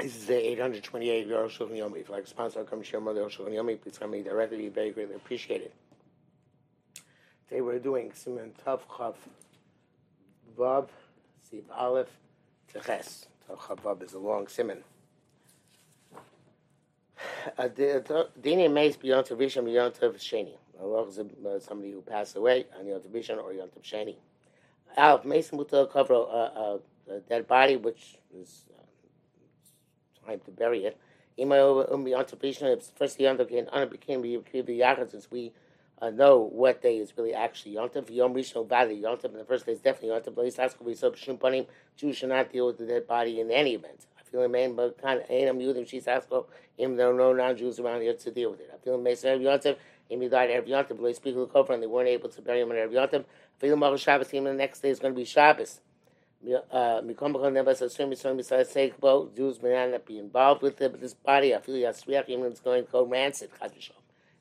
This 0.00 0.14
is 0.14 0.26
the 0.26 0.50
828 0.50 1.24
of 1.24 1.30
Rosh 1.32 1.58
Shulchan 1.58 1.72
Yomi. 1.72 2.02
If 2.02 2.08
you 2.08 2.14
like 2.14 2.22
to 2.22 2.30
sponsor 2.30 2.62
come 2.62 2.84
share 2.84 3.00
more 3.00 3.14
Rosh 3.14 3.36
Shulchan 3.36 3.50
Yomi, 3.50 3.80
please 3.80 3.98
come 3.98 4.12
me 4.12 4.22
directly. 4.22 4.58
Be 4.58 4.68
very 4.68 4.92
greatly 4.92 5.16
appreciated. 5.16 5.72
Today 7.48 7.62
we're 7.62 7.80
doing 7.80 8.12
Simon 8.14 8.52
Tav 8.64 8.86
Chav 8.86 9.16
Vav 10.56 10.86
Siv 11.52 11.64
Aleph 11.76 12.16
Teches. 12.72 13.26
Tav 13.44 13.58
Chav 13.58 13.80
Vav 13.80 14.02
is 14.04 14.12
a 14.14 14.20
long 14.20 14.46
simon. 14.46 14.84
Dini 17.58 18.72
Meis 18.72 18.96
beyond 18.96 19.26
Rishon 19.26 19.64
beyond 19.64 19.94
Sheni. 19.94 20.52
Allah 20.80 21.08
is 21.08 21.18
uh, 21.18 21.58
somebody 21.58 21.90
who 21.90 22.02
passed 22.02 22.36
away 22.36 22.66
on 22.78 22.86
Yom 22.86 23.00
Rishon 23.00 23.42
or 23.42 23.52
Yom 23.52 23.70
Sheni. 23.82 24.14
Aleph 24.96 25.24
Meis 25.24 25.50
Mutal 25.50 25.90
cover 25.90 26.14
a 26.14 26.78
dead 27.28 27.48
body 27.48 27.74
which 27.74 28.18
is 28.32 28.62
time 30.28 30.40
to 30.44 30.50
bury 30.50 30.84
it. 30.84 30.96
First, 31.38 33.18
the 33.18 33.24
Yontav 33.24 33.90
became 33.90 34.22
the 34.22 34.80
Yachad 34.80 35.10
since 35.10 35.30
we 35.30 35.52
uh, 36.00 36.10
know 36.10 36.38
what 36.38 36.82
day 36.82 36.98
is 36.98 37.12
really 37.16 37.34
actually 37.34 37.74
Yontav. 37.74 38.10
Yom 38.10 38.34
Rishon 38.34 38.68
Valley 38.68 39.00
Yontav, 39.00 39.26
in 39.26 39.38
the 39.38 39.44
first 39.44 39.66
day 39.66 39.72
is 39.72 39.80
definitely 39.80 40.10
Yontav. 40.18 40.34
But 40.34 40.44
he's 40.44 40.58
asking 40.58 40.94
for 40.94 41.10
Shumpanim. 41.10 41.66
Jews 41.96 42.16
should 42.16 42.28
not 42.30 42.52
deal 42.52 42.66
with 42.66 42.78
the 42.78 42.86
dead 42.86 43.06
body 43.06 43.40
in 43.40 43.50
any 43.50 43.74
event. 43.74 44.06
I 44.18 44.22
feel 44.28 44.42
a 44.42 44.48
man, 44.48 44.74
but 44.74 45.00
kind 45.00 45.20
of 45.20 45.28
Ainam 45.28 45.62
Yudim, 45.62 45.88
she's 45.88 46.06
him, 46.06 46.96
there 46.96 47.10
are 47.10 47.14
no 47.14 47.32
non 47.32 47.56
Jews 47.56 47.78
around 47.78 48.02
here 48.02 48.14
to 48.14 48.30
deal 48.30 48.50
with 48.50 48.60
it. 48.60 48.70
I 48.74 48.78
feel 48.78 48.98
Mason 48.98 49.40
Yontav. 49.40 49.76
Him 50.08 50.22
he 50.22 50.28
died 50.28 50.50
every 50.50 50.72
they 50.72 51.12
speak 51.12 51.36
of 51.36 51.40
the 51.40 51.46
Kofar 51.46 51.74
and 51.74 51.82
they 51.82 51.86
weren't 51.86 52.08
able 52.08 52.30
to 52.30 52.40
bury 52.40 52.60
him 52.60 52.70
on 52.70 52.78
every 52.78 52.96
Yontav. 52.96 53.20
I 53.20 53.60
feel 53.60 53.76
Machal 53.76 53.96
Shabbos, 53.96 54.30
him 54.30 54.44
the 54.44 54.54
next 54.54 54.80
day 54.80 54.90
is 54.90 54.98
going 54.98 55.14
to 55.14 55.18
be 55.18 55.24
Shabbos. 55.24 55.80
Jews 56.44 56.60
may 59.62 59.90
not 59.90 60.06
be 60.06 60.18
involved 60.18 60.62
with 60.62 60.80
it, 60.80 60.92
but 60.92 61.00
this 61.00 61.14
body, 61.14 61.52
I 61.54 61.58
feel 61.58 61.74
Yasriach, 61.74 62.28
even 62.28 62.46
it's 62.46 62.60
going 62.60 62.86
to 62.86 62.92
go 62.92 63.04
rancid. 63.04 63.50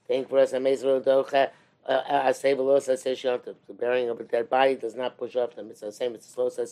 Thank 0.07 0.29
for 0.29 0.37
us, 0.39 0.53
Amazing 0.53 0.89
uh, 0.89 1.47
uh, 1.87 2.29
Asay 2.29 2.55
Velosa, 2.55 2.93
Asay 2.93 3.13
Shontav. 3.13 3.55
The 3.67 3.73
burying 3.73 4.09
of 4.09 4.19
a 4.19 4.23
dead 4.23 4.49
body 4.49 4.75
does 4.75 4.95
not 4.95 5.17
push 5.17 5.35
off 5.35 5.55
the 5.55 5.63
mitzvah, 5.63 5.91
same 5.91 6.15
as 6.15 6.35
Hare, 6.35 6.51
Hare, 6.53 6.65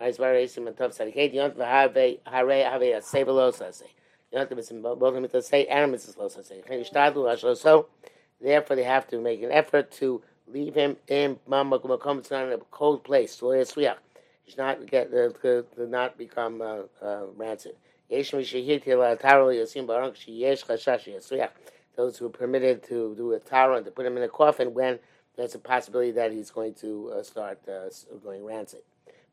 Asay 0.00 0.18
Velosa, 3.24 3.68
Asay. 3.68 3.90
Yontav 4.34 4.58
is 4.58 4.70
in 4.70 4.82
both 4.82 4.98
the 4.98 5.20
mitzvah, 5.20 5.42
say, 5.42 5.66
and 5.66 5.92
mitzvah, 5.92 6.14
Ashlo, 6.14 7.56
so, 7.56 7.86
therefore 8.40 8.76
they 8.76 8.82
have 8.82 9.06
to 9.06 9.20
make 9.20 9.42
an 9.42 9.52
effort 9.52 9.92
to 9.92 10.22
leave 10.48 10.74
him 10.74 10.96
in 11.06 11.38
Mamakum, 11.48 12.18
it's 12.18 12.30
not 12.30 12.46
in 12.46 12.52
a 12.52 12.58
cold 12.70 13.04
place, 13.04 13.36
so 13.36 13.46
Yasriach 13.46 13.98
should 14.52 14.58
not 14.58 14.86
get 14.86 15.08
uh, 15.08 15.30
to, 15.40 15.64
to 15.76 15.86
not 15.86 16.18
become 16.18 16.60
uh, 16.60 16.82
uh, 17.02 17.24
rancid. 17.36 17.76
Those 18.10 18.30
who 22.18 22.26
are 22.26 22.30
permitted 22.30 22.82
to 22.84 23.14
do 23.16 23.32
a 23.32 23.38
tara 23.38 23.76
and 23.76 23.84
to 23.84 23.90
put 23.90 24.06
him 24.06 24.16
in 24.16 24.22
a 24.22 24.28
coffin 24.28 24.74
when 24.74 24.98
there's 25.36 25.54
a 25.54 25.58
possibility 25.58 26.10
that 26.12 26.32
he's 26.32 26.50
going 26.50 26.74
to 26.74 27.12
uh, 27.16 27.22
start 27.22 27.60
uh, 27.68 27.88
going 28.22 28.44
rancid. 28.44 28.80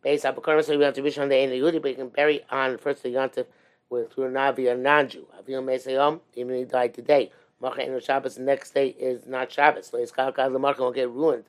Based 0.02 0.26
on 0.26 0.36
the 0.36 0.64
so 0.64 0.78
we 0.78 0.84
have 0.86 0.94
to 0.94 1.02
wish 1.02 1.18
on 1.18 1.28
the 1.28 1.36
end 1.36 1.52
of 1.52 1.60
Yehudi, 1.60 1.82
but 1.82 1.92
you 1.92 1.98
can 1.98 2.10
bury 2.10 2.42
on 2.50 2.78
first 2.78 3.06
of 3.06 3.12
Yontif 3.12 3.46
with 3.90 4.14
through 4.14 4.32
Navi, 4.32 4.72
a 4.72 4.78
non-Jew. 4.78 5.28
Avil 5.38 5.62
may 5.62 5.78
say, 5.78 5.98
um, 5.98 6.22
even 6.36 6.56
he 6.56 6.64
died 6.64 6.94
today. 6.94 7.32
Macha 7.62 7.86
in 7.86 8.00
Shabbos, 8.00 8.36
the 8.36 8.44
next 8.44 8.74
day 8.74 8.88
is 8.88 9.28
not 9.28 9.52
Shabbos. 9.52 9.88
So 9.88 9.98
his 9.98 10.14
Kalkal, 10.14 10.54
the 10.54 10.60
Macha 10.60 10.82
will 10.82 10.94
get 10.94 11.10
ruined 11.10 11.44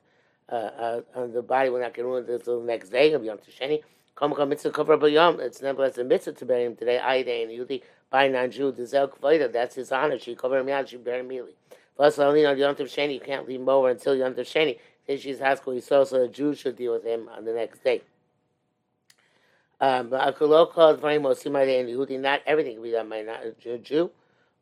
uh, 0.51 1.01
uh, 1.15 1.27
the 1.27 1.41
body 1.41 1.69
will 1.69 1.79
not 1.79 1.93
get 1.93 2.05
ruined 2.05 2.27
until 2.29 2.59
the 2.59 2.67
next 2.67 2.89
day 2.89 3.13
of 3.13 3.23
Yom 3.23 3.37
Tisheni. 3.37 3.81
Come 4.15 4.35
come 4.35 4.49
mitzvah 4.49 4.71
cover 4.71 5.07
Yom. 5.07 5.39
It's 5.39 5.61
nevertheless 5.61 5.97
a 5.97 6.03
mitzvah 6.03 6.33
to 6.33 6.45
bury 6.45 6.65
him 6.65 6.75
today. 6.75 6.99
I 6.99 7.23
day 7.23 7.43
and 7.43 7.51
Yudi 7.51 7.81
by 8.09 8.27
non 8.27 8.51
Jew. 8.51 8.71
Dizel 8.71 9.09
Kvoida. 9.09 9.51
That's 9.51 9.75
his 9.75 9.91
honor. 9.91 10.19
She 10.19 10.35
cover 10.35 10.59
him 10.59 10.69
out. 10.69 10.89
She 10.89 10.97
bury 10.97 11.19
him 11.19 11.27
immediately. 11.27 11.55
First, 11.97 12.19
only 12.19 12.45
on 12.45 12.57
Yom 12.57 12.75
Tisheni. 12.75 13.15
You 13.15 13.19
can't 13.19 13.47
leave 13.47 13.61
him 13.61 13.69
over 13.69 13.89
until 13.89 14.15
Yom 14.15 14.33
Tisheni. 14.33 14.77
Then 15.07 15.17
she's 15.17 15.39
Haskell. 15.39 15.79
So 15.81 16.03
so 16.03 16.23
a 16.23 16.27
Jew 16.27 16.53
should 16.53 16.75
deal 16.75 16.93
with 16.93 17.05
him 17.05 17.29
on 17.35 17.45
the 17.45 17.53
next 17.53 17.83
day. 17.83 18.01
Um, 19.79 20.09
but 20.09 20.35
Akuloko 20.35 20.99
very 20.99 21.17
most 21.17 21.45
and 21.45 21.55
Yehudi. 21.55 22.19
Not 22.19 22.41
everything 22.45 22.75
can 22.75 22.83
be 22.83 22.91
done 22.91 23.09
by 23.09 23.17
a 23.17 23.77
Jew. 23.79 24.11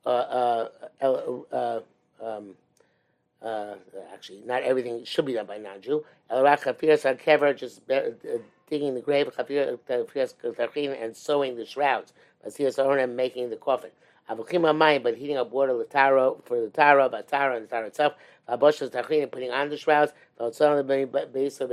Uh, 0.06 0.09
uh, 0.09 0.69
uh, 1.02 1.80
um, 2.22 2.56
uh, 3.42 3.76
actually, 4.14 4.42
not 4.46 4.64
everything 4.64 5.04
should 5.06 5.26
be 5.26 5.34
done 5.34 5.46
by 5.46 5.58
non-Jew. 5.58 6.04
El 6.30 6.44
just 7.54 7.82
uh, 7.90 8.02
digging 8.70 8.94
the 8.96 9.02
grave, 9.02 9.30
and 10.94 11.16
sewing 11.16 11.56
the 11.56 11.66
shrouds. 11.66 12.14
and 12.44 13.16
making 13.16 13.50
the 13.50 13.56
coffin. 13.56 13.92
but 14.30 15.18
heating 15.18 15.38
up 15.38 15.52
water 15.52 15.74
lataro 15.74 16.44
for 16.46 16.62
the 16.62 16.70
taro, 16.70 17.10
batara 17.10 17.56
and 17.56 17.66
the 17.66 17.70
taro 17.70 17.88
itself. 17.88 18.14
Aboshas 18.48 18.92
tachin 18.92 19.32
putting 19.32 19.52
on 19.52 19.70
the 19.70 19.78
shrouds. 19.78 20.14
base 21.34 21.62
of 21.62 21.72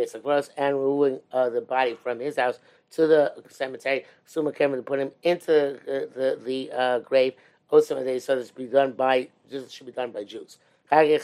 and 0.57 0.77
removing 0.77 1.21
uh, 1.33 1.51
the 1.51 1.61
body 1.61 1.99
from 2.03 2.21
his 2.21 2.37
house 2.37 2.61
to 2.93 3.07
the 3.07 3.35
cemetery. 3.49 4.05
Suma 4.25 4.53
to 4.53 4.83
put 4.83 4.99
him 4.99 5.11
into 5.23 5.47
the 5.87 6.09
the, 6.15 6.41
the 6.45 6.73
uh, 6.73 6.99
grave. 7.01 7.35
Also, 7.71 8.03
they 8.03 8.19
said 8.19 8.39
this 8.39 8.51
be 8.51 8.67
done 8.67 8.93
by 8.93 9.29
this 9.51 9.71
should 9.71 9.87
be 9.87 9.93
done 9.93 10.13
by 10.13 10.25
Jews. 10.25 10.59
Then 10.91 11.23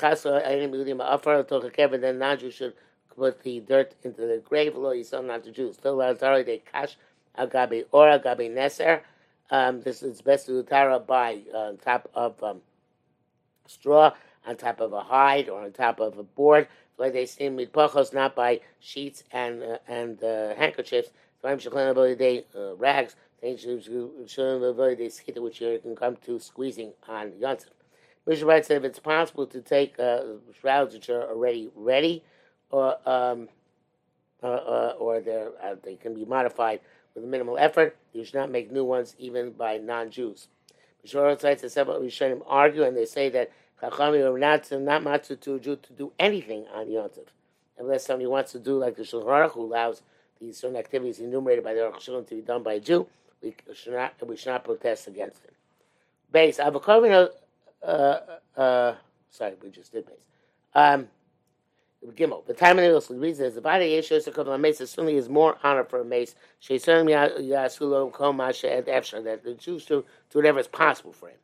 non 2.19 2.50
should 2.50 2.75
put 3.17 3.43
the 3.43 3.61
dirt 3.61 3.95
into 4.03 4.23
the 4.23 4.43
grave. 4.45 4.77
Lo 4.77 4.91
Yisrael 4.91 5.25
not 5.25 5.45
the 5.45 5.50
Jews. 5.50 5.77
Still, 5.77 5.99
they 5.99 6.62
cash 6.73 6.97
agabe 7.39 7.84
or 7.93 8.09
agabe 8.09 8.50
neser. 8.50 9.00
Um, 9.50 9.83
this 9.83 10.03
is 10.03 10.23
best 10.23 10.47
to 10.47 10.62
tara 10.62 10.99
by 10.99 11.41
uh, 11.55 11.73
top 11.83 12.11
of 12.15 12.43
um, 12.43 12.62
straw, 13.67 14.12
on 14.47 14.56
top 14.56 14.81
of 14.81 14.93
a 14.93 15.00
hide, 15.00 15.49
or 15.49 15.62
on 15.62 15.73
top 15.73 16.00
of 16.00 16.19
a 16.19 16.23
board. 16.23 16.69
Like 16.99 17.12
they 17.12 17.27
steam 17.27 17.56
with 17.56 17.73
pachos, 17.73 18.15
not 18.15 18.34
by 18.34 18.61
sheets 18.81 19.25
and 19.33 19.62
uh, 19.62 19.79
and 19.87 20.23
uh, 20.25 20.55
handkerchiefs. 20.55 21.11
So 21.41 21.49
I'm 21.49 21.59
sure 21.59 21.73
cleanability 21.73 22.19
they 22.19 22.44
uh, 22.56 22.75
rags. 22.77 23.17
Which 23.43 23.65
you 23.65 25.81
can 25.83 25.97
come 25.97 26.17
to 26.25 26.39
squeezing 26.39 26.93
on 27.09 27.33
Yontif. 27.33 27.81
Mr. 28.27 28.47
Wright 28.47 28.65
said 28.65 28.78
if 28.78 28.84
it's 28.84 28.99
possible 28.99 29.47
to 29.47 29.60
take 29.60 29.99
uh, 29.99 30.22
shrouds 30.60 30.94
which 30.94 31.10
are 31.10 31.25
already 31.25 31.71
ready, 31.75 32.22
or 32.71 32.97
um, 33.09 33.49
uh, 34.43 34.47
uh, 34.47 34.94
or 34.99 35.16
uh, 35.16 35.75
they 35.83 35.97
can 35.97 36.15
be 36.15 36.25
modified 36.25 36.81
with 37.15 37.25
minimal 37.25 37.59
effort, 37.59 37.97
you 38.12 38.25
should 38.25 38.34
not 38.34 38.50
make 38.50 38.71
new 38.71 38.84
ones 38.84 39.15
even 39.19 39.50
by 39.50 39.77
non-Jews. 39.78 40.49
Wright 41.15 41.41
said 41.41 41.71
several 41.71 42.00
Rishonim 42.00 42.43
argue 42.47 42.84
and 42.84 42.97
they 42.97 43.06
say 43.06 43.28
that 43.31 43.50
Chachamim 43.82 44.34
are 44.34 44.38
not 44.38 44.71
not 44.71 45.03
matzu 45.03 45.38
to 45.41 45.55
a 45.56 45.59
Jew 45.59 45.77
to 45.77 45.93
do 45.93 46.12
anything 46.19 46.66
on 46.72 46.87
Yontif, 46.87 47.27
unless 47.78 48.06
somebody 48.06 48.27
wants 48.27 48.53
to 48.53 48.61
do 48.61 48.78
like 48.78 48.97
the 48.97 49.03
Shulchan 49.03 49.27
Aruch, 49.27 49.53
who 49.53 49.65
allows 49.65 50.03
these 50.41 50.59
certain 50.59 50.77
activities 50.77 51.19
enumerated 51.19 51.65
by 51.65 51.75
the 51.75 51.81
Aruch 51.81 52.05
to 52.28 52.34
be 52.34 52.43
done 52.43 52.62
by 52.62 52.75
a 52.75 52.81
Jew. 52.81 53.09
We 53.43 53.56
should 53.75 53.94
not 53.94 54.15
we 54.25 54.37
should 54.37 54.50
not 54.50 54.65
protest 54.65 55.09
against 55.09 55.44
it. 55.44 55.55
Base 56.31 56.61
uh, 57.87 58.19
uh, 58.56 58.94
sorry, 59.31 59.54
we 59.62 59.70
just 59.70 59.93
did 59.93 60.06
base. 60.06 60.16
Um, 60.75 61.09
Gimel. 62.10 62.44
The 62.47 62.54
time 62.54 62.78
of 62.78 63.09
the 63.09 63.15
reason 63.15 63.47
is 63.47 63.54
the 63.54 63.60
body 63.60 63.91
Yeshua 63.91 64.26
Sekov 64.26 64.60
mace 64.60 64.78
certainly 64.78 65.16
is 65.16 65.28
more 65.28 65.56
honor 65.62 65.84
for 65.84 66.00
a 66.00 66.04
mace. 66.04 66.34
She 66.59 66.78
certainly 66.78 67.12
Yasulo 67.12 68.10
Komasha 68.10 68.70
et 68.70 68.87
Efsha 68.87 69.22
that 69.22 69.44
the 69.44 69.54
Jews 69.54 69.84
do, 69.87 70.04
do 70.31 70.38
whatever 70.38 70.59
is 70.59 70.66
possible 70.66 71.12
for 71.12 71.28
him. 71.28 71.37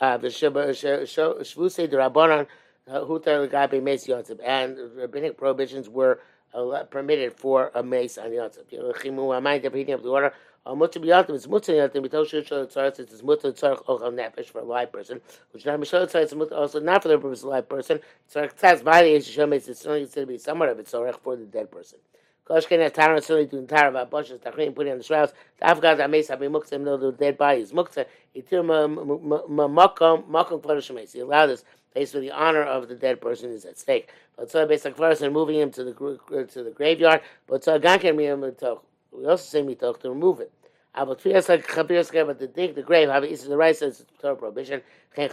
Uh, 0.00 0.16
the 0.16 0.28
Shvuse 0.28 1.76
the 1.76 1.96
Rabbanon 1.96 2.46
Hutar 2.88 3.50
Gabe 3.50 3.82
Mace 3.82 4.06
Yotzib 4.06 4.38
and 4.44 4.78
rabbinic 4.94 5.36
prohibitions 5.36 5.88
were 5.88 6.20
uh, 6.54 6.84
permitted 6.84 7.32
for 7.32 7.72
a 7.74 7.82
mace 7.82 8.16
on 8.16 8.30
Yotzib. 8.30 8.70
Chimu 8.70 9.40
Amayim, 9.40 9.62
the 9.62 9.76
heating 9.76 9.94
of 9.94 10.04
the 10.04 10.10
water 10.10 10.32
Mutter 10.74 10.98
biyatim 10.98 11.34
is 11.34 11.46
mutter 11.46 11.72
yatim 11.74 12.04
b'tol 12.04 12.28
shir 12.28 12.42
shol 12.42 12.66
tzaretz 12.66 12.98
it's 12.98 13.22
mutter 13.22 13.52
tzarech 13.52 13.84
ochal 13.84 14.12
nefesh 14.12 14.46
for 14.46 14.58
a 14.58 14.64
live 14.64 14.90
person, 14.90 15.20
which 15.52 15.64
not 15.64 15.78
mishol 15.78 16.04
tzaretz 16.06 16.32
is 16.32 16.52
also 16.52 16.80
not 16.80 17.02
for 17.02 17.08
the 17.08 17.16
purpose 17.16 17.42
of 17.42 17.46
a 17.46 17.50
live 17.50 17.68
person. 17.68 18.00
Tzarech 18.32 18.58
tzaz 18.58 18.82
by 18.82 19.02
the 19.02 19.08
age 19.10 19.38
of 19.38 19.52
it's 19.52 19.66
certainly 19.66 20.00
considered 20.00 20.26
to 20.26 20.26
be 20.26 20.38
somewhat 20.38 20.68
of 20.68 20.78
a 20.80 20.82
tzarech 20.82 21.20
for 21.20 21.36
the 21.36 21.44
dead 21.44 21.70
person. 21.70 22.00
Koshken 22.48 22.80
has 22.80 22.90
tara 22.92 23.22
certainly 23.22 23.46
doing 23.46 23.68
tara 23.68 23.90
about 23.90 24.10
bushes 24.10 24.40
tachrim 24.40 24.74
putting 24.74 24.90
on 24.90 24.98
the 24.98 25.04
shrouds. 25.04 25.34
The 25.60 25.66
Afghans 25.66 26.00
are 26.00 26.08
meis 26.08 26.26
having 26.28 26.50
muktzah 26.50 26.80
know 26.80 26.96
the 26.96 27.12
dead 27.12 27.38
body 27.38 27.60
is 27.60 27.72
muktzah. 27.72 28.06
Itir 28.34 28.64
makom 28.64 30.28
makom 30.28 30.60
kladosh 30.60 31.12
He 31.12 31.20
allowed 31.20 31.50
us 31.50 31.64
based 31.94 32.16
on 32.16 32.22
the 32.22 32.32
honor 32.32 32.62
of 32.62 32.88
the 32.88 32.96
dead 32.96 33.20
person 33.20 33.50
is 33.50 33.64
at 33.64 33.78
stake. 33.78 34.10
But 34.36 34.50
so 34.50 34.66
based 34.66 34.84
on 34.84 34.94
and 34.98 35.32
moving 35.32 35.60
him 35.60 35.70
to 35.70 35.84
the 35.84 36.46
to 36.52 36.62
the 36.64 36.70
graveyard. 36.70 37.20
But 37.46 37.62
so 37.62 37.78
ganken 37.78 38.16
we 38.16 39.26
also 39.26 39.44
say 39.44 39.62
mitoch 39.62 40.00
to 40.00 40.10
remove 40.10 40.40
it. 40.40 40.52
But 40.96 41.20
to 41.20 42.50
dig 42.54 42.74
the 42.74 42.82
grave, 42.82 43.08
have 43.08 43.24
is 43.24 43.44
the 43.44 43.56
right 43.56 43.76
says 43.76 44.04
Torah 44.20 44.36
prohibition. 44.36 44.80
And 45.16 45.30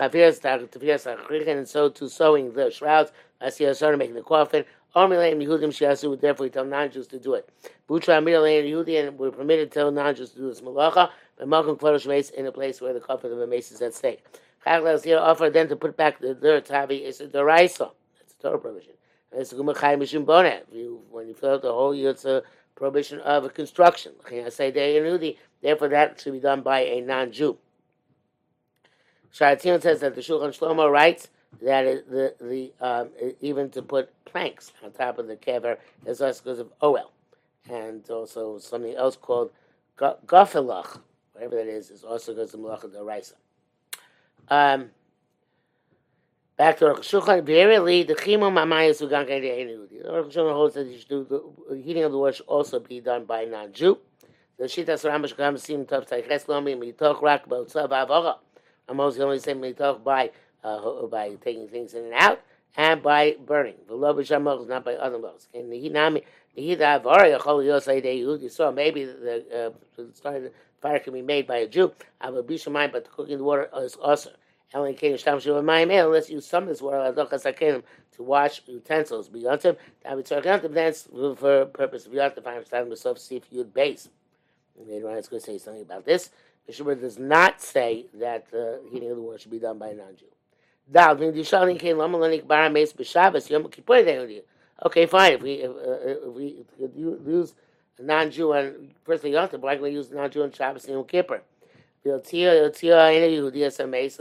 so 1.67 1.89
to 1.89 2.09
sewing 2.09 2.53
the 2.53 2.71
shrouds, 2.71 3.11
as 3.43 3.57
he 3.57 3.65
has 3.65 3.77
started 3.77 3.97
making 3.97 4.15
the 4.15 4.23
coffin. 4.23 4.65
Armilaim 4.95 5.43
Yehudim 5.43 5.69
Shiasu 5.69 6.09
would 6.09 6.21
therefore 6.21 6.47
tell 6.49 6.65
non-Jews 6.65 7.07
to 7.07 7.19
do 7.19 7.33
it. 7.33 7.49
Butra 7.89 8.17
Amilaim 8.19 8.63
Yehudi 8.63 9.07
and 9.07 9.17
were 9.19 9.31
permitted 9.31 9.71
to 9.71 9.73
tell 9.73 9.91
non-Jews 9.91 10.31
to 10.31 10.37
do 10.37 10.47
this 10.49 10.61
malacha. 10.61 11.09
by 11.37 11.45
Malcolm 11.45 11.75
Klodosh 11.75 12.07
Mace 12.07 12.29
in 12.29 12.45
a 12.45 12.51
place 12.51 12.79
where 12.79 12.93
the 12.93 12.99
coffin 12.99 13.31
of 13.31 13.39
a 13.39 13.47
mace 13.47 13.71
is 13.71 13.81
at 13.81 13.93
stake. 13.93 14.23
Chaglas 14.65 15.03
here 15.03 15.17
offer 15.17 15.49
then 15.49 15.67
to 15.67 15.75
put 15.75 15.97
back 15.97 16.19
the 16.19 16.33
dirt 16.33 16.65
tavi 16.65 16.97
is 16.97 17.19
a 17.21 17.27
deraisa. 17.27 17.91
That's 18.19 18.35
a 18.39 18.41
Torah 18.41 18.59
provision. 18.59 18.93
And 19.31 19.41
it's 19.41 19.51
a 19.51 19.55
gumachai 19.55 19.97
mishim 19.97 20.25
boneh. 20.25 20.61
When 21.09 21.27
you 21.27 21.33
fill 21.33 21.55
out 21.55 21.63
the 21.63 21.73
whole 21.73 21.93
year, 21.95 22.11
it's 22.11 22.25
a 22.25 22.43
prohibition 22.75 23.19
of 23.21 23.43
a 23.45 23.49
construction. 23.49 24.13
I 24.31 24.49
say 24.49 24.71
therefore 25.63 25.87
that 25.87 26.19
should 26.19 26.33
be 26.33 26.39
done 26.39 26.61
by 26.61 26.81
a 26.81 27.01
non-Jew. 27.01 27.57
Sharatzion 29.33 29.81
says 29.81 30.01
that 30.01 30.13
the 30.13 30.21
Shulchan 30.21 30.55
Shlomo 30.57 30.91
writes 30.91 31.29
that 31.61 31.85
it, 31.85 32.09
the 32.09 32.35
the 32.39 32.71
um, 32.79 33.09
even 33.41 33.69
to 33.71 33.81
put 33.81 34.11
planks 34.25 34.71
on 34.83 34.91
top 34.91 35.17
of 35.17 35.27
the 35.27 35.35
kever 35.35 35.77
is 36.05 36.21
also 36.21 36.41
because 36.43 36.59
of 36.59 36.79
oel, 36.79 37.09
and 37.69 38.07
also 38.09 38.59
something 38.59 38.95
else 38.95 39.15
called 39.15 39.51
gafilach, 39.97 40.99
whatever 41.33 41.55
that 41.55 41.67
is, 41.67 41.89
is 41.89 42.03
also 42.03 42.33
because 42.33 42.53
of 42.53 42.59
malacha 42.59 42.93
deraisa. 42.93 43.33
Um, 44.49 44.89
back 46.57 46.77
to 46.79 46.87
Rosh 46.87 47.13
Shulchan, 47.13 47.43
verily 47.43 48.03
the 48.03 48.15
chimum 48.15 48.53
amayas 48.53 49.01
ugan 49.01 49.27
The 49.27 50.11
Rosh 50.11 50.35
Shulchan 50.35 50.53
holds 50.53 50.75
that 50.75 50.85
the 50.89 51.81
heating 51.83 52.03
of 52.03 52.11
the 52.11 52.31
should 52.31 52.45
also 52.45 52.79
be 52.79 52.99
done 52.99 53.25
by 53.25 53.45
non-Jew. 53.45 53.97
The 54.55 54.65
Shitas 54.65 55.03
Rambam 55.03 55.33
Shkam 55.33 55.57
Sim 55.57 55.85
Tov 55.85 56.07
Tzayches 56.07 56.47
Lomi 56.47 56.75
Mitoch 56.75 57.21
Rak 57.23 57.49
B'Otzav 57.49 57.89
Avora. 57.89 58.35
I'm 58.87 58.99
also 58.99 59.23
only 59.23 59.39
saying 59.39 59.59
Mitoch 59.59 60.03
by 60.03 60.29
uh, 60.63 61.07
by 61.07 61.35
taking 61.43 61.67
things 61.67 61.95
in 61.95 62.05
and 62.05 62.13
out 62.13 62.39
and 62.77 63.01
by 63.01 63.35
burning. 63.45 63.73
The 63.87 63.95
love 63.95 64.19
of 64.19 64.25
Shamach 64.25 64.61
is 64.61 64.67
not 64.67 64.85
by 64.85 64.93
other 64.93 65.17
laws. 65.17 65.47
And 65.55 65.71
the 65.71 65.77
Hinami, 65.77 66.23
the 66.55 66.61
Hida 66.61 67.01
Avora 67.01 67.35
Yachol 67.35 67.63
Yosei 67.65 68.03
Deihud. 68.03 68.43
You 68.43 68.49
saw 68.49 68.69
maybe 68.69 69.05
the 69.05 69.73
uh, 69.97 70.03
fire 70.81 70.99
can 70.99 71.13
be 71.13 71.23
made 71.23 71.47
by 71.47 71.57
a 71.57 71.67
Jew. 71.67 71.91
I 72.21 72.29
will 72.29 72.43
be 72.43 72.55
Shemayim, 72.55 72.91
but 72.91 73.11
cooking 73.11 73.39
the 73.39 73.43
water 73.43 73.69
is 73.77 73.95
also. 73.95 74.29
Only 74.75 74.93
can 74.93 75.13
Shtam 75.13 75.37
Shuvah 75.37 75.63
Mayim 75.63 76.11
Let's 76.11 76.29
use 76.29 76.45
some 76.45 76.63
of 76.63 76.69
this 76.69 76.81
water 76.81 76.97
Adochas 76.97 77.43
Hakenim 77.51 77.83
to 78.15 78.23
wash 78.23 78.61
utensils. 78.67 79.29
That 79.29 80.15
would 80.15 80.25
start 80.27 80.43
then 80.43 80.93
for 81.35 81.65
purpose 81.65 82.05
of 82.05 82.13
Yontim. 82.13 82.45
I'm 82.45 82.65
starting 82.65 82.89
myself 82.89 83.17
see 83.17 83.37
if 83.37 83.43
you'd 83.51 83.73
base. 83.73 84.09
Later 84.77 85.09
on, 85.09 85.17
it's 85.17 85.27
going 85.27 85.41
to 85.41 85.45
say 85.45 85.57
something 85.57 85.81
about 85.83 86.05
this. 86.05 86.29
Mishnah 86.67 86.95
does 86.95 87.19
not 87.19 87.61
say 87.61 88.07
that 88.13 88.49
the 88.51 88.75
uh, 88.75 88.77
heating 88.91 89.11
of 89.11 89.17
the 89.17 89.21
water 89.21 89.37
should 89.37 89.51
be 89.51 89.59
done 89.59 89.77
by 89.77 89.89
a 89.89 89.95
non-Jew. 89.95 90.25
Okay, 94.85 95.05
fine. 95.05 95.33
If 95.33 95.41
we 95.41 95.53
if, 95.53 95.71
uh, 95.71 95.99
if 96.05 96.33
we 96.33 96.65
use 96.95 97.53
a 97.99 98.03
non-Jew 98.03 98.53
on 98.53 98.89
first 99.03 99.23
Yom 99.23 99.47
Tov, 99.47 99.59
why 99.59 99.75
can 99.75 99.83
we 99.83 99.91
use 99.91 100.11
a 100.11 100.15
non-Jew 100.15 100.43
on 100.43 100.51
Shabbos 100.51 100.85
and 100.85 100.93
Yom 100.93 101.05
Kippur? 101.05 101.41
The 102.03 102.19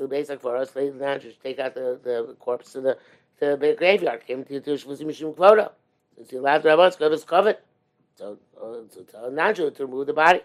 basic 0.08 0.40
for 0.40 0.56
us, 0.56 0.76
ladies 0.76 0.92
and 0.92 1.00
gentlemen, 1.00 1.32
take 1.42 1.58
out 1.58 1.74
the, 1.74 1.98
the 2.02 2.36
corpse 2.38 2.72
to 2.74 2.80
the 2.80 2.96
to 3.40 3.56
the 3.56 3.74
graveyard. 3.76 4.22
To 4.28 4.36
the 4.36 4.60
the 6.26 6.40
rabbis 6.40 6.96
to 6.96 7.18
covered. 7.26 7.56
So, 8.14 8.38
uh, 8.60 8.94
to 8.94 9.04
tell 9.04 9.24
a 9.26 9.30
non-Jew 9.30 9.70
to 9.70 9.86
remove 9.86 10.06
the 10.06 10.12
body. 10.12 10.40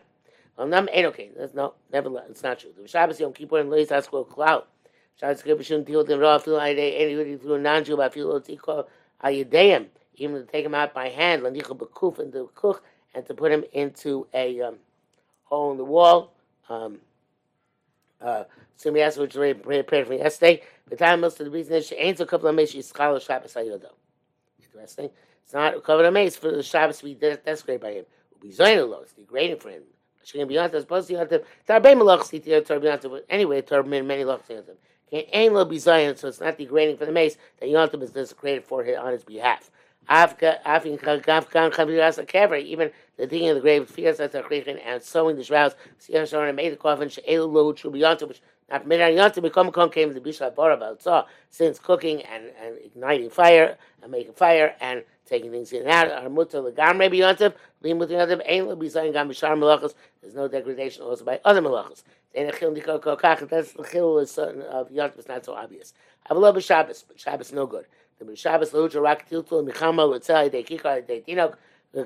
Num 0.57 0.89
ain't 0.91 1.05
okay. 1.07 1.29
That's 1.37 1.53
no, 1.53 1.75
never. 1.91 2.09
It's 2.29 2.41
not 2.41 2.59
true. 2.59 2.71
The 2.79 2.87
Shabbos 2.87 3.19
Yom 3.19 3.33
Kippur 3.33 3.59
and 3.59 3.69
Leis 3.69 3.89
Asko 3.89 4.27
Cloud. 4.27 4.63
Shabbos 5.19 5.43
Kippur 5.43 5.63
shouldn't 5.63 5.85
deal 5.85 5.99
with 5.99 6.07
them 6.07 6.19
raw. 6.19 6.37
Feel 6.39 6.59
Ayday 6.59 6.99
anybody 6.99 7.37
through 7.37 7.55
a 7.55 7.59
non-Jew. 7.59 7.97
But 7.97 8.13
feel 8.13 8.41
Tiko 8.41 8.87
Ayadayim. 9.23 9.87
Even 10.15 10.37
to 10.37 10.51
take 10.51 10.65
him 10.65 10.73
out 10.73 10.95
by 10.95 11.09
hand, 11.09 11.43
Lanicha 11.43 11.77
Bekuf 11.77 12.19
into 12.19 12.39
the 12.39 12.47
cook, 12.55 12.83
and 13.13 13.23
to 13.27 13.35
put 13.35 13.51
him 13.51 13.63
into 13.73 14.25
a 14.33 14.61
um, 14.61 14.77
hole 15.43 15.71
in 15.71 15.77
the 15.77 15.85
wall. 15.85 16.33
Um, 16.69 16.99
uh, 18.19 18.45
so 18.75 18.91
we 18.91 19.01
asked 19.01 19.19
which 19.19 19.35
we 19.35 19.53
prayed 19.53 20.07
for 20.07 20.15
yesterday. 20.15 20.63
The 20.89 20.95
time 20.95 21.21
most 21.21 21.39
of 21.39 21.45
the 21.45 21.51
reason 21.51 21.75
is 21.75 21.85
she 21.85 21.95
ain't 21.95 22.19
a 22.19 22.25
couple 22.25 22.47
of 22.47 22.55
mesh. 22.55 22.69
She's 22.69 22.87
scholar 22.87 23.19
Shabbos 23.19 23.53
Ayodo. 23.53 23.91
Interesting. 24.59 25.11
It's 25.47 25.53
not 25.53 25.77
a 25.77 25.79
couple 25.79 26.03
of 26.03 26.13
mesh 26.13 26.33
for 26.33 26.51
the 26.51 26.61
Shabbos. 26.61 26.99
Did 26.99 27.39
that's 27.45 27.61
great 27.61 27.79
by 27.79 27.93
him. 27.93 28.05
We 28.43 28.51
zayin 28.51 28.89
lo. 28.89 28.99
It's 29.03 29.13
degrading 29.13 29.61
for 29.61 29.69
him. 29.69 29.83
She 30.25 30.37
can 30.37 30.45
be 30.45 30.57
on 30.57 30.69
as 30.75 30.83
opposed 30.83 31.07
to 31.07 31.13
yontiv. 31.13 31.45
Tarbei 31.65 31.95
malach 31.95 32.23
siti 32.23 32.67
Torah 32.67 32.81
b'yontiv. 32.81 33.11
But 33.11 33.25
anyway, 33.29 33.61
Torah 33.61 33.85
many 33.85 34.05
many 34.05 34.25
lachs 34.25 34.49
yontiv. 34.49 34.75
Can't 35.09 35.25
ain 35.31 35.53
lo 35.53 35.63
be 35.63 35.77
zayin, 35.77 36.17
so 36.17 36.27
it's 36.27 36.41
not 36.41 36.57
degrading 36.57 36.97
for 36.97 37.05
the 37.05 37.13
mace 37.13 37.37
that 37.61 37.69
yontiv 37.69 38.03
is 38.03 38.11
desecrated 38.11 38.65
for 38.65 38.83
his 38.83 38.97
on 38.97 39.13
his 39.13 39.23
behalf. 39.23 39.71
Even 40.09 40.35
the 43.17 43.27
digging 43.27 43.49
of 43.49 43.55
the 43.55 43.61
grave, 43.61 43.89
and 44.85 45.01
sewing 45.01 45.35
the 45.37 45.43
shrouds, 45.43 45.75
and 46.13 46.55
made 46.55 46.69
the 46.69 46.77
coffin, 46.77 47.07
which 47.07 48.41
not 48.69 48.83
permitted 48.83 49.19
on 49.19 49.31
Yontif, 49.31 49.41
become 49.41 49.71
come 49.71 49.89
came 49.89 50.13
the 50.13 50.19
Bishla 50.19 50.53
Bora 50.53 50.75
about 50.75 51.27
since 51.49 51.79
cooking 51.79 52.21
and, 52.23 52.51
and 52.61 52.77
igniting 52.83 53.29
fire 53.29 53.77
and 54.01 54.11
making 54.11 54.33
fire 54.33 54.75
and 54.79 55.03
taking 55.27 55.51
things 55.51 55.71
in 55.73 55.87
and 55.87 55.89
out. 55.89 56.75
Gam. 56.75 56.97
There's 60.21 60.35
no 60.35 60.47
degradation 60.47 61.03
also 61.03 61.25
by 61.25 61.39
other 61.45 61.61
kokach. 61.61 63.49
That's 63.49 63.73
the 63.73 63.83
chil 63.83 64.17
of 64.17 64.89
Yontif 64.89 65.19
is 65.19 65.27
not 65.27 65.45
so 65.45 65.53
obvious. 65.53 65.93
I 66.29 66.33
Avalo 66.33 66.53
b'Shabbos, 66.55 67.05
but 67.07 67.19
Shabbos 67.19 67.51
no 67.51 67.65
good. 67.65 67.85
The 68.19 68.25
b'Shabbos 68.25 68.71
lehucha 68.71 69.01
rak 69.01 69.29
tiltul 69.29 69.67
michama 69.69 70.07
l'tzai 70.09 70.51
de 70.51 70.63
kikar 70.63 71.05
de 71.05 71.21
tinok. 71.21 71.55
The 71.93 72.05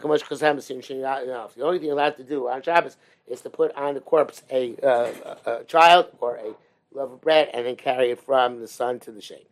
only 1.64 1.80
thing 1.80 1.92
allowed 1.92 2.18
to 2.18 2.24
do 2.24 2.48
on 2.48 2.62
Shabbos 2.62 2.98
is 3.28 3.42
to 3.42 3.50
put 3.50 3.76
on 3.76 3.96
the 3.96 4.00
corpse 4.00 4.44
a, 4.52 4.76
uh, 4.78 5.38
a, 5.46 5.52
a 5.52 5.64
child 5.64 6.06
or 6.20 6.36
a 6.36 6.54
loaf 6.94 7.14
of 7.14 7.22
bread 7.22 7.50
and 7.54 7.66
then 7.66 7.76
carry 7.76 8.12
it 8.12 8.22
from 8.24 8.60
the 8.60 8.68
sun 8.68 9.00
to 9.00 9.12
the 9.12 9.22
shade. 9.22 9.48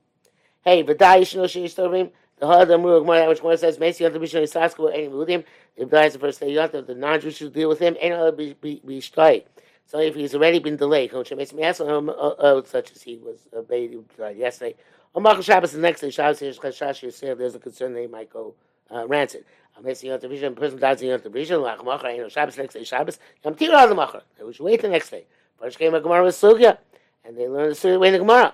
Hey, 0.64 0.84
v'day 0.84 1.22
yishno 1.22 1.46
sheish 1.46 1.76
tovim. 1.76 2.12
The 2.40 2.46
Hadam 2.46 2.84
Gemara, 3.02 3.28
which 3.28 3.44
one 3.44 3.58
says, 3.58 3.78
"Mesi 3.78 4.06
Yontav 4.06 4.22
Bishon 4.22 4.44
Yisasku 4.44 4.94
any 4.94 5.10
Mudim." 5.10 5.44
If 5.76 5.90
dies 5.90 6.14
the 6.14 6.20
first 6.20 6.40
day 6.40 6.54
Yontav, 6.54 6.88
the 6.88 6.96
non-Jews 6.96 7.36
should 7.36 7.54
deal 7.54 7.68
with 7.68 7.80
him. 7.80 7.98
Any 8.00 8.14
uh, 8.14 8.32
be 8.32 8.56
be 8.62 8.82
be 8.86 9.02
So 9.02 10.00
if 10.00 10.16
he's 10.16 10.34
already 10.34 10.60
been 10.60 10.78
delayed, 10.78 11.14
um, 11.14 12.10
uh, 12.10 12.14
uh, 12.14 12.62
such 12.64 12.92
as 12.92 13.02
he 13.02 13.18
was 13.18 13.48
obeyed, 13.54 13.92
he 13.92 14.00
died 14.18 14.38
yesterday. 14.38 14.76
On 15.16 15.24
Malchus 15.24 15.46
Shabbos, 15.46 15.72
the 15.74 15.80
next 15.80 16.02
day, 16.02 16.12
Shabbos, 16.12 16.40
there's 16.40 17.56
a 17.56 17.60
concern 17.60 17.94
that 17.94 18.02
he 18.02 18.08
might 18.08 18.30
go 18.32 18.54
uh, 18.90 19.06
rancid. 19.08 19.44
Mesi 19.84 20.08
Yontav 20.08 20.32
Bishon, 20.32 20.56
person 20.56 20.80
dies 20.80 21.02
in 21.02 21.10
Yontav 21.10 21.32
Bishon, 21.32 21.62
Lach 21.62 21.84
Machar, 21.84 22.30
Shabbos 22.30 22.58
next 22.58 22.74
day, 22.74 22.84
Shabbos, 22.84 23.20
Yom 23.44 23.56
Tirah 23.56 23.90
the 23.90 23.96
Machar. 23.96 24.22
They 24.38 24.52
should 24.54 24.64
wait 24.64 24.82
the 24.82 24.90
next 24.90 25.10
day. 25.10 25.26
First 25.60 25.78
came 25.78 25.94
a 25.94 26.00
Gemara 26.00 26.24
with 26.24 26.36
Sugya, 26.36 26.78
and 27.26 27.38
they 27.38 27.48
learned 27.48 27.72
the 27.72 27.76
Sugya 27.76 28.00
way 28.00 28.08
in 28.08 28.14
the 28.14 28.20
Gemara. 28.20 28.54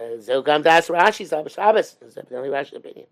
Zilgam 0.00 0.62
Das 0.62 0.88
Rashi 0.88 1.28
Shabbos. 1.28 1.96
That's 2.00 2.14
the 2.14 2.36
only 2.36 2.48
Rashi 2.48 2.76
opinion. 2.76 3.06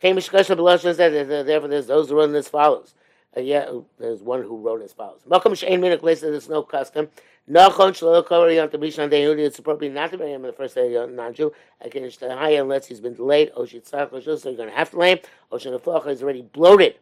Therefore 0.00 1.68
there's 1.68 1.86
those 1.86 2.08
who 2.08 2.16
run 2.16 2.34
as 2.34 2.48
follows. 2.48 2.94
Uh, 3.36 3.40
yeah, 3.40 3.70
there's 3.98 4.22
one 4.22 4.42
who 4.42 4.56
wrote 4.58 4.82
as 4.82 4.92
follows. 4.92 5.20
Malcolm 5.28 5.52
Shein 5.52 5.80
Minik 5.80 6.00
place 6.00 6.20
that 6.20 6.30
there's 6.30 6.48
no 6.48 6.62
custom. 6.62 7.08
Nachon 7.50 7.92
Shlo 7.92 8.24
Kover 8.26 8.54
Yom 8.54 8.68
Tabish 8.68 9.02
on 9.02 9.10
Day 9.10 9.24
It's 9.24 9.58
appropriate 9.58 9.92
not 9.92 10.10
to 10.10 10.18
bury 10.18 10.32
him 10.32 10.42
on 10.42 10.48
the 10.48 10.52
first 10.52 10.74
day 10.74 10.94
of 10.94 11.10
non-Jew. 11.10 11.52
Against 11.80 12.20
the 12.20 12.34
high 12.34 12.52
unless 12.52 12.86
he's 12.86 13.00
been 13.00 13.14
delayed. 13.14 13.52
Oshit 13.54 13.90
Tzach 13.90 14.10
so 14.22 14.48
you're 14.48 14.56
going 14.56 14.68
to 14.68 14.74
have 14.74 14.90
to 14.90 14.98
lay 14.98 15.12
him. 15.12 15.18
Oshin 15.52 15.78
Afocha 15.78 16.08
is 16.08 16.22
already 16.22 16.42
bloated. 16.42 16.96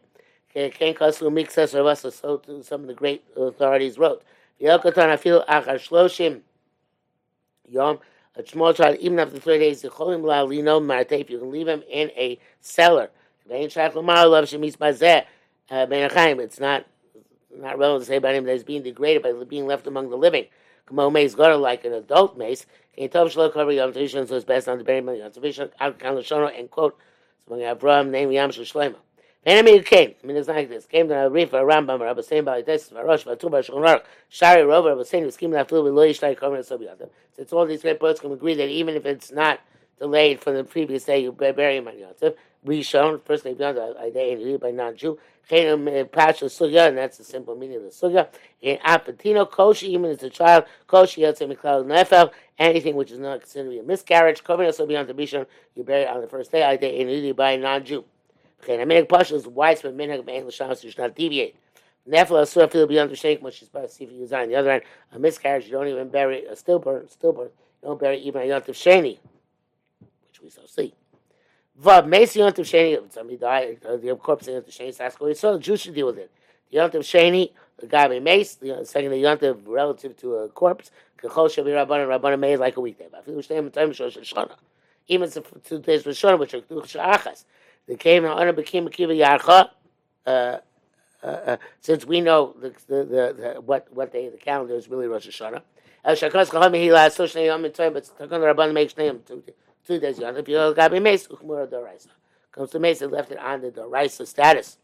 Ken 0.53 0.71
Mixes 0.71 1.75
of 1.75 1.85
us, 1.85 2.01
so 2.01 2.41
some 2.63 2.81
of 2.81 2.87
the 2.87 2.93
great 2.93 3.23
authorities 3.35 3.97
wrote. 3.97 4.23
Yelkatan 4.61 5.13
Afil 5.15 5.45
Achar 5.47 5.75
Shloshim 5.75 6.41
Yom 7.69 7.99
a 8.37 8.47
small 8.47 8.73
child, 8.73 8.97
even 8.99 9.19
after 9.19 9.39
three 9.39 9.57
days, 9.59 9.81
the 9.81 9.89
you 9.89 11.39
can 11.39 11.51
leave 11.51 11.67
him 11.67 11.83
in 11.89 12.09
a 12.11 12.39
cellar. 12.61 13.09
Uh, 13.49 13.55
it's 13.55 13.75
not 16.59 16.85
not 17.57 17.77
relevant 17.77 18.03
to 18.03 18.07
say 18.07 18.17
about 18.17 18.35
him 18.35 18.45
that 18.45 18.53
he's 18.53 18.63
being 18.63 18.83
degraded 18.83 19.23
by 19.23 19.33
being 19.45 19.65
left 19.65 19.87
among 19.87 20.09
the 20.09 20.17
living. 20.17 20.45
Kamo 20.85 21.09
mace 21.09 21.33
got 21.35 21.59
like 21.59 21.85
an 21.85 21.93
adult 21.93 22.37
mace. 22.37 22.65
Can 22.95 23.09
tov 23.09 23.27
shlo 23.27 23.51
cover 23.51 23.71
yom 23.71 23.93
tishon 23.93 24.27
so 24.27 24.35
it's 24.35 24.45
best 24.45 24.67
not 24.67 24.77
to 24.77 24.83
bury 24.83 24.99
him 24.99 25.09
yom 25.09 25.31
tishon. 25.31 25.71
Out 25.79 25.99
kan 25.99 26.15
l'shono 26.15 26.57
and 26.57 26.69
quote. 26.69 26.97
So 27.45 27.55
when 27.55 27.61
Avraham 27.61 28.09
name 28.09 28.31
yam 28.31 28.51
shel 28.51 28.95
Enemy 29.47 29.79
came. 29.83 30.13
I 30.21 30.27
mean, 30.27 30.35
it's 30.35 30.49
like 30.49 30.67
this. 30.67 30.85
Came 30.85 31.07
to 31.07 31.15
a 31.15 31.29
reef, 31.29 31.53
a 31.53 31.59
Rambam, 31.59 32.01
Rabbi 32.01 32.19
Sein, 32.19 32.43
Bali 32.43 32.63
Tesis, 32.63 32.91
Varosh, 32.91 33.23
Vatum, 33.23 33.51
Shulchan 33.51 34.01
Shari, 34.27 34.63
Rova, 34.63 34.89
Rabbi 34.89 35.03
Sein, 35.03 35.31
Skim, 35.31 35.51
Nafil, 35.51 35.85
Velo 35.85 36.05
Yishtai, 36.05 36.37
Komer, 36.37 36.65
So 36.65 36.77
B'Yatim. 36.77 37.09
So 37.31 37.41
it's 37.43 37.53
all 37.53 37.65
these 37.65 37.81
great 37.81 37.97
poets 37.97 38.19
can 38.19 38.33
agree 38.33 38.55
that 38.55 38.67
even 38.67 38.95
if 38.95 39.05
it's 39.05 39.31
not 39.31 39.61
delayed 39.99 40.41
from 40.41 40.55
the 40.55 40.65
previous 40.65 41.05
day, 41.05 41.19
you 41.19 41.31
bury 41.31 41.77
him 41.77 41.87
on 41.87 41.93
Yontif. 41.93 42.35
Rishon, 42.65 43.21
first 43.23 43.45
day 43.45 43.53
beyond 43.53 43.77
a 43.77 44.11
day 44.11 44.33
and 44.33 44.59
by 44.59 44.71
non-Jew. 44.71 45.17
Chenim 45.49 46.01
uh, 46.01 46.03
Pasha 46.03 46.45
Sugya, 46.45 46.89
and 46.89 46.97
that's 46.97 47.17
the 47.17 47.23
simple 47.23 47.55
meaning 47.55 47.77
of 47.77 47.83
the 47.83 47.89
Sugya. 47.89 48.27
In 48.61 48.77
Apatino, 48.79 49.49
Koshi, 49.49 49.83
even 49.83 50.11
as 50.11 50.21
a 50.23 50.29
child, 50.29 50.65
Koshi 50.89 51.23
Yotze 51.23 51.49
Miklal 51.49 51.85
Nefel, 51.85 52.31
anything 52.59 52.97
which 52.97 53.11
is 53.11 53.19
not 53.19 53.39
considered 53.39 53.69
to 53.69 53.69
be 53.69 53.79
a 53.79 53.83
miscarriage, 53.83 54.43
Komer, 54.43 54.73
So 54.73 54.85
B'Yatim, 54.85 55.13
Bishon, 55.13 55.45
you 55.73 55.85
bury 55.85 56.01
it 56.01 56.09
on 56.09 56.19
the 56.19 56.27
first 56.27 56.51
day, 56.51 56.63
I 56.63 56.75
day 56.75 56.99
and 56.99 57.35
by 57.37 57.55
non-Jew. 57.55 58.03
Okay, 58.63 58.81
a 58.81 58.85
minhag 58.85 59.09
pasha 59.09 59.35
is 59.35 59.47
widespread 59.47 59.95
minhag 59.95 60.19
of 60.19 60.29
English 60.29 60.55
Shabbos. 60.55 60.83
You 60.83 60.91
should 60.91 60.99
not 60.99 61.15
deviate. 61.15 61.55
Nefla 62.09 62.41
Asura 62.43 62.69
Fil 62.69 62.87
beyond 62.87 63.11
the 63.11 63.15
Sheikh 63.15 63.41
Moshe 63.41 63.65
Spa 63.65 63.79
Sifa 63.79 64.17
Yuzan. 64.17 64.43
On 64.43 64.49
the 64.49 64.55
other 64.55 64.71
hand, 64.71 64.83
a 65.11 65.19
miscarriage, 65.19 65.65
you 65.65 65.71
don't 65.71 65.87
even 65.87 66.07
bury 66.09 66.45
a 66.45 66.55
stillborn, 66.55 67.07
stillborn, 67.09 67.49
you 67.81 67.89
don't 67.89 67.99
bury 67.99 68.17
even 68.19 68.41
a 68.41 68.45
Yontif 68.45 68.69
Sheni, 68.69 69.17
which 69.99 70.41
we 70.41 70.49
shall 70.49 70.67
see. 70.67 70.93
Vav, 71.81 72.07
Mesi 72.07 72.39
Yontif 72.39 72.65
Sheni, 72.65 73.11
somebody 73.11 73.37
died, 73.37 73.79
uh, 73.85 73.97
the 73.97 74.15
corpse 74.15 74.47
of 74.47 74.63
Yontif 74.63 74.69
Sheni, 74.69 74.93
so 74.93 75.03
that's 75.03 75.19
what 75.19 75.37
so 75.37 75.53
the 75.53 75.59
Jews 75.59 75.81
should 75.81 75.95
deal 75.95 76.07
with 76.07 76.17
it. 76.17 76.31
The 76.71 76.77
Yontif 76.77 76.99
Sheni, 76.99 77.51
the 77.77 77.87
guy 77.87 78.07
may 78.07 78.21
mace, 78.21 78.55
the 78.55 78.85
second 78.85 79.11
the 79.11 79.21
Yontif 79.21 79.59
relative 79.65 80.15
to 80.17 80.35
a 80.35 80.49
corpse, 80.49 80.91
Kachol 81.21 81.47
Shabi 81.47 81.73
Rabban 81.73 82.03
and 82.03 82.23
Rabban 82.23 82.39
made 82.39 82.57
like 82.57 82.77
a 82.77 82.81
weekday. 82.81 83.07
But 83.11 83.19
I 83.19 83.23
feel 83.23 83.35
the 83.35 83.69
time 83.69 83.91
Shosh 83.91 84.33
Shana. 84.33 84.55
Even 85.07 85.29
two 85.63 85.79
days 85.79 86.03
for 86.03 86.11
Shana, 86.11 86.39
which 86.39 86.53
are 86.53 86.61
Shachas. 86.61 87.43
They 87.87 87.95
came 87.95 88.25
and 88.25 88.55
became 88.55 88.87
a 88.87 88.89
Kiva 88.89 89.13
Yarcha. 89.13 89.69
Uh, 90.25 90.57
uh, 91.23 91.25
uh, 91.25 91.57
since 91.81 92.05
we 92.05 92.21
know 92.21 92.55
the, 92.61 92.69
the, 92.87 93.03
the, 93.03 93.53
the, 93.55 93.61
what 93.61 93.91
what 93.91 94.13
day 94.13 94.29
the 94.29 94.37
calendar 94.37 94.75
is 94.75 94.87
really 94.87 95.07
Rosh 95.07 95.27
Hashanah. 95.27 95.61
But 96.03 96.19
Rabban 96.19 98.73
makes 98.73 98.93
Shneim 98.93 99.19
two 99.85 99.99
days 99.99 100.19
Yom. 100.19 100.37
If 100.37 100.47
you 100.47 100.57
Gabi 100.57 101.01
Meis 101.01 101.27
Uchmura 101.27 101.67
Doraisa 101.67 102.07
comes 102.51 102.69
to 102.71 102.79
Meis, 102.79 103.01
left 103.01 103.31
it 103.31 103.39
on 103.39 103.61
the 103.61 103.71
Doraisa 103.71 104.27
status. 104.27 104.77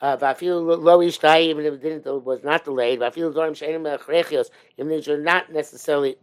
Ishtai, 0.00 1.42
even 1.42 1.66
if 1.66 1.74
it 1.74 1.82
didn't, 1.82 2.24
was 2.24 2.42
not 2.42 2.64
delayed. 2.64 3.02
Even 3.02 4.92
if 4.92 5.04
they're 5.04 5.18
not 5.18 5.52
necessarily 5.52 6.16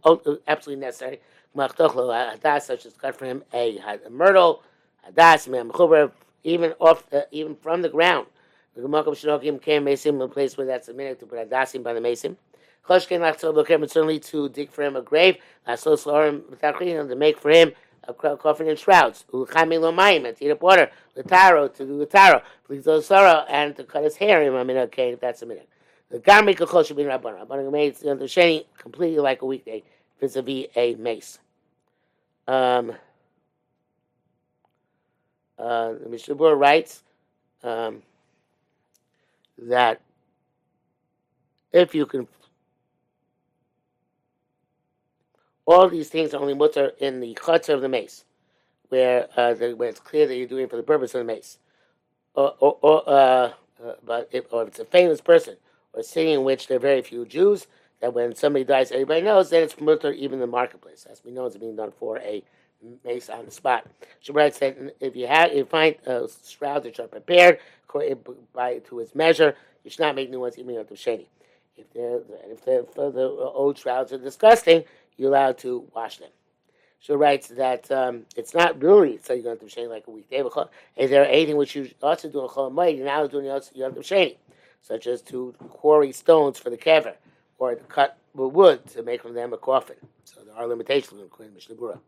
absolutely 0.46 0.84
necessary. 0.84 1.20
Such 1.54 2.86
as 2.86 2.92
cut 2.94 3.16
for 3.16 3.24
him 3.24 3.44
a 3.54 3.78
myrtle, 4.10 4.62
hadas 5.12 5.48
mem 5.48 5.70
even 6.44 6.72
off, 6.78 7.08
the, 7.10 7.26
even 7.32 7.56
from 7.56 7.82
the 7.82 7.88
ground. 7.88 8.26
The 8.74 8.82
Gemakom 8.82 9.08
Shinokim 9.08 9.60
came 9.60 9.84
mesim, 9.84 10.22
a 10.22 10.28
place 10.28 10.56
where 10.56 10.66
that's 10.66 10.88
a 10.88 10.94
minute 10.94 11.18
to 11.20 11.26
put 11.26 11.48
hadasim 11.48 11.82
by 11.82 11.92
the 11.92 12.00
mesim. 12.00 12.36
Choshken 12.88 13.20
lachtzol 13.20 13.54
lokem, 13.54 13.88
certainly 13.90 14.20
to 14.20 14.48
dig 14.48 14.70
for 14.70 14.82
him 14.82 14.96
a 14.96 15.02
grave. 15.02 15.38
Lasos 15.66 16.04
lorim 16.04 16.42
and 17.00 17.08
to 17.08 17.16
make 17.16 17.38
for 17.38 17.50
him 17.50 17.72
a 18.04 18.14
coffin 18.14 18.68
and 18.68 18.78
shrouds. 18.78 19.24
Ulchami 19.32 19.78
lomayim, 19.80 20.26
and 20.26 20.36
to 20.36 20.44
eat 20.44 20.50
up 20.50 20.62
water. 20.62 20.90
Lataro, 21.16 21.74
to 21.74 21.84
do 21.84 22.06
lataro. 22.06 22.42
Please 22.64 22.84
sorrow, 23.04 23.44
and 23.48 23.74
to 23.76 23.84
cut 23.84 24.04
his 24.04 24.16
hair 24.16 24.42
in 24.42 24.54
a 24.54 24.64
minute, 24.64 24.84
okay, 24.84 25.14
that's 25.14 25.42
a 25.42 25.46
minute. 25.46 25.68
The 26.10 26.20
garmi 26.20 26.56
kachol 26.56 26.86
should 26.86 26.96
be 26.96 27.02
rabbanon. 27.02 27.46
Rabbanon 27.46 27.72
made 27.72 27.96
the 27.96 28.10
understanding 28.10 28.62
completely 28.78 29.18
like 29.18 29.42
a 29.42 29.46
weekday 29.46 29.82
vis-a-vis 30.20 30.66
a 30.76 30.94
mace. 30.94 31.38
Um, 32.46 32.92
uh, 35.58 35.92
the 35.92 36.08
Mishnah 36.08 36.34
writes 36.34 37.02
um, 37.62 38.02
that 39.58 40.00
if 41.72 41.94
you 41.94 42.06
can 42.06 42.28
All 45.66 45.88
these 45.88 46.08
things 46.08 46.32
are 46.32 46.40
only 46.40 46.54
mutter 46.54 46.92
in 47.00 47.18
the 47.20 47.34
chutzah 47.34 47.74
of 47.74 47.80
the 47.80 47.88
mace, 47.88 48.24
where, 48.88 49.28
uh, 49.36 49.52
the, 49.52 49.74
where 49.74 49.88
it's 49.88 49.98
clear 49.98 50.26
that 50.26 50.36
you're 50.36 50.46
doing 50.46 50.64
it 50.64 50.70
for 50.70 50.76
the 50.76 50.82
purpose 50.82 51.12
of 51.14 51.18
the 51.18 51.24
mace. 51.24 51.58
Or, 52.34 52.54
or, 52.60 52.78
or 52.82 53.08
uh, 53.08 53.52
uh, 53.84 53.94
but 54.04 54.28
if, 54.30 54.44
or 54.52 54.62
if 54.62 54.68
it's 54.68 54.78
a 54.78 54.84
famous 54.84 55.20
person, 55.20 55.56
or 55.92 56.00
a 56.00 56.04
city 56.04 56.32
in 56.32 56.44
which 56.44 56.68
there 56.68 56.76
are 56.76 56.80
very 56.80 57.02
few 57.02 57.26
Jews, 57.26 57.66
that 58.00 58.14
when 58.14 58.36
somebody 58.36 58.64
dies, 58.64 58.92
everybody 58.92 59.22
knows, 59.22 59.50
then 59.50 59.64
it's 59.64 59.80
mutter 59.80 60.12
even 60.12 60.38
the 60.38 60.46
marketplace. 60.46 61.04
As 61.10 61.24
we 61.24 61.32
know, 61.32 61.46
it's 61.46 61.56
being 61.56 61.74
done 61.74 61.92
for 61.98 62.18
a 62.18 62.44
mace 63.04 63.28
on 63.28 63.44
the 63.44 63.50
spot. 63.50 63.86
Shabbat 64.24 64.54
said, 64.54 64.92
if 65.00 65.16
you 65.16 65.26
have, 65.26 65.50
if 65.50 65.56
you 65.56 65.64
find 65.64 65.96
uh, 66.06 66.26
shrouds 66.46 66.84
which 66.84 67.00
are 67.00 67.08
prepared 67.08 67.58
by 68.54 68.78
to 68.78 69.00
its 69.00 69.14
measure, 69.14 69.56
you 69.84 69.90
should 69.90 70.00
not 70.00 70.14
make 70.14 70.30
new 70.30 70.40
ones 70.40 70.58
even 70.58 70.76
of 70.76 70.88
sheni. 70.90 71.26
If 71.76 71.92
they're 71.92 72.20
if 72.46 72.64
they're, 72.64 72.82
the 72.82 73.28
old 73.28 73.78
shrouds 73.78 74.12
are 74.12 74.18
disgusting, 74.18 74.84
you're 75.16 75.30
allowed 75.30 75.58
to 75.58 75.86
wash 75.94 76.18
them. 76.18 76.30
So 77.00 77.14
writes 77.14 77.48
that 77.48 77.90
um, 77.90 78.24
it's 78.36 78.54
not 78.54 78.82
really 78.82 79.18
so 79.22 79.34
you're 79.34 79.42
going 79.42 79.58
to 79.58 79.68
shane 79.68 79.88
like 79.88 80.06
a 80.06 80.10
weekday. 80.10 80.42
Is 80.96 81.10
there 81.10 81.26
anything 81.26 81.56
which 81.56 81.76
you 81.76 81.90
also 82.02 82.28
do 82.28 82.42
in 82.42 82.48
Chol 82.48 82.96
you're 82.96 83.04
now 83.04 83.26
doing 83.26 83.44
Yom 83.44 83.62
Sheni, 83.94 84.36
such 84.82 85.06
as 85.06 85.22
to 85.22 85.54
quarry 85.68 86.12
stones 86.12 86.58
for 86.58 86.70
the 86.70 86.76
kever, 86.76 87.14
or 87.58 87.74
to 87.74 87.84
cut 87.84 88.18
wood 88.34 88.86
to 88.88 89.02
make 89.02 89.22
from 89.22 89.34
them 89.34 89.52
a 89.52 89.58
coffin. 89.58 89.96
So 90.24 90.40
there 90.44 90.54
are 90.54 90.66
limitations 90.66 91.20
in 91.20 91.54
Mishnah. 91.54 92.00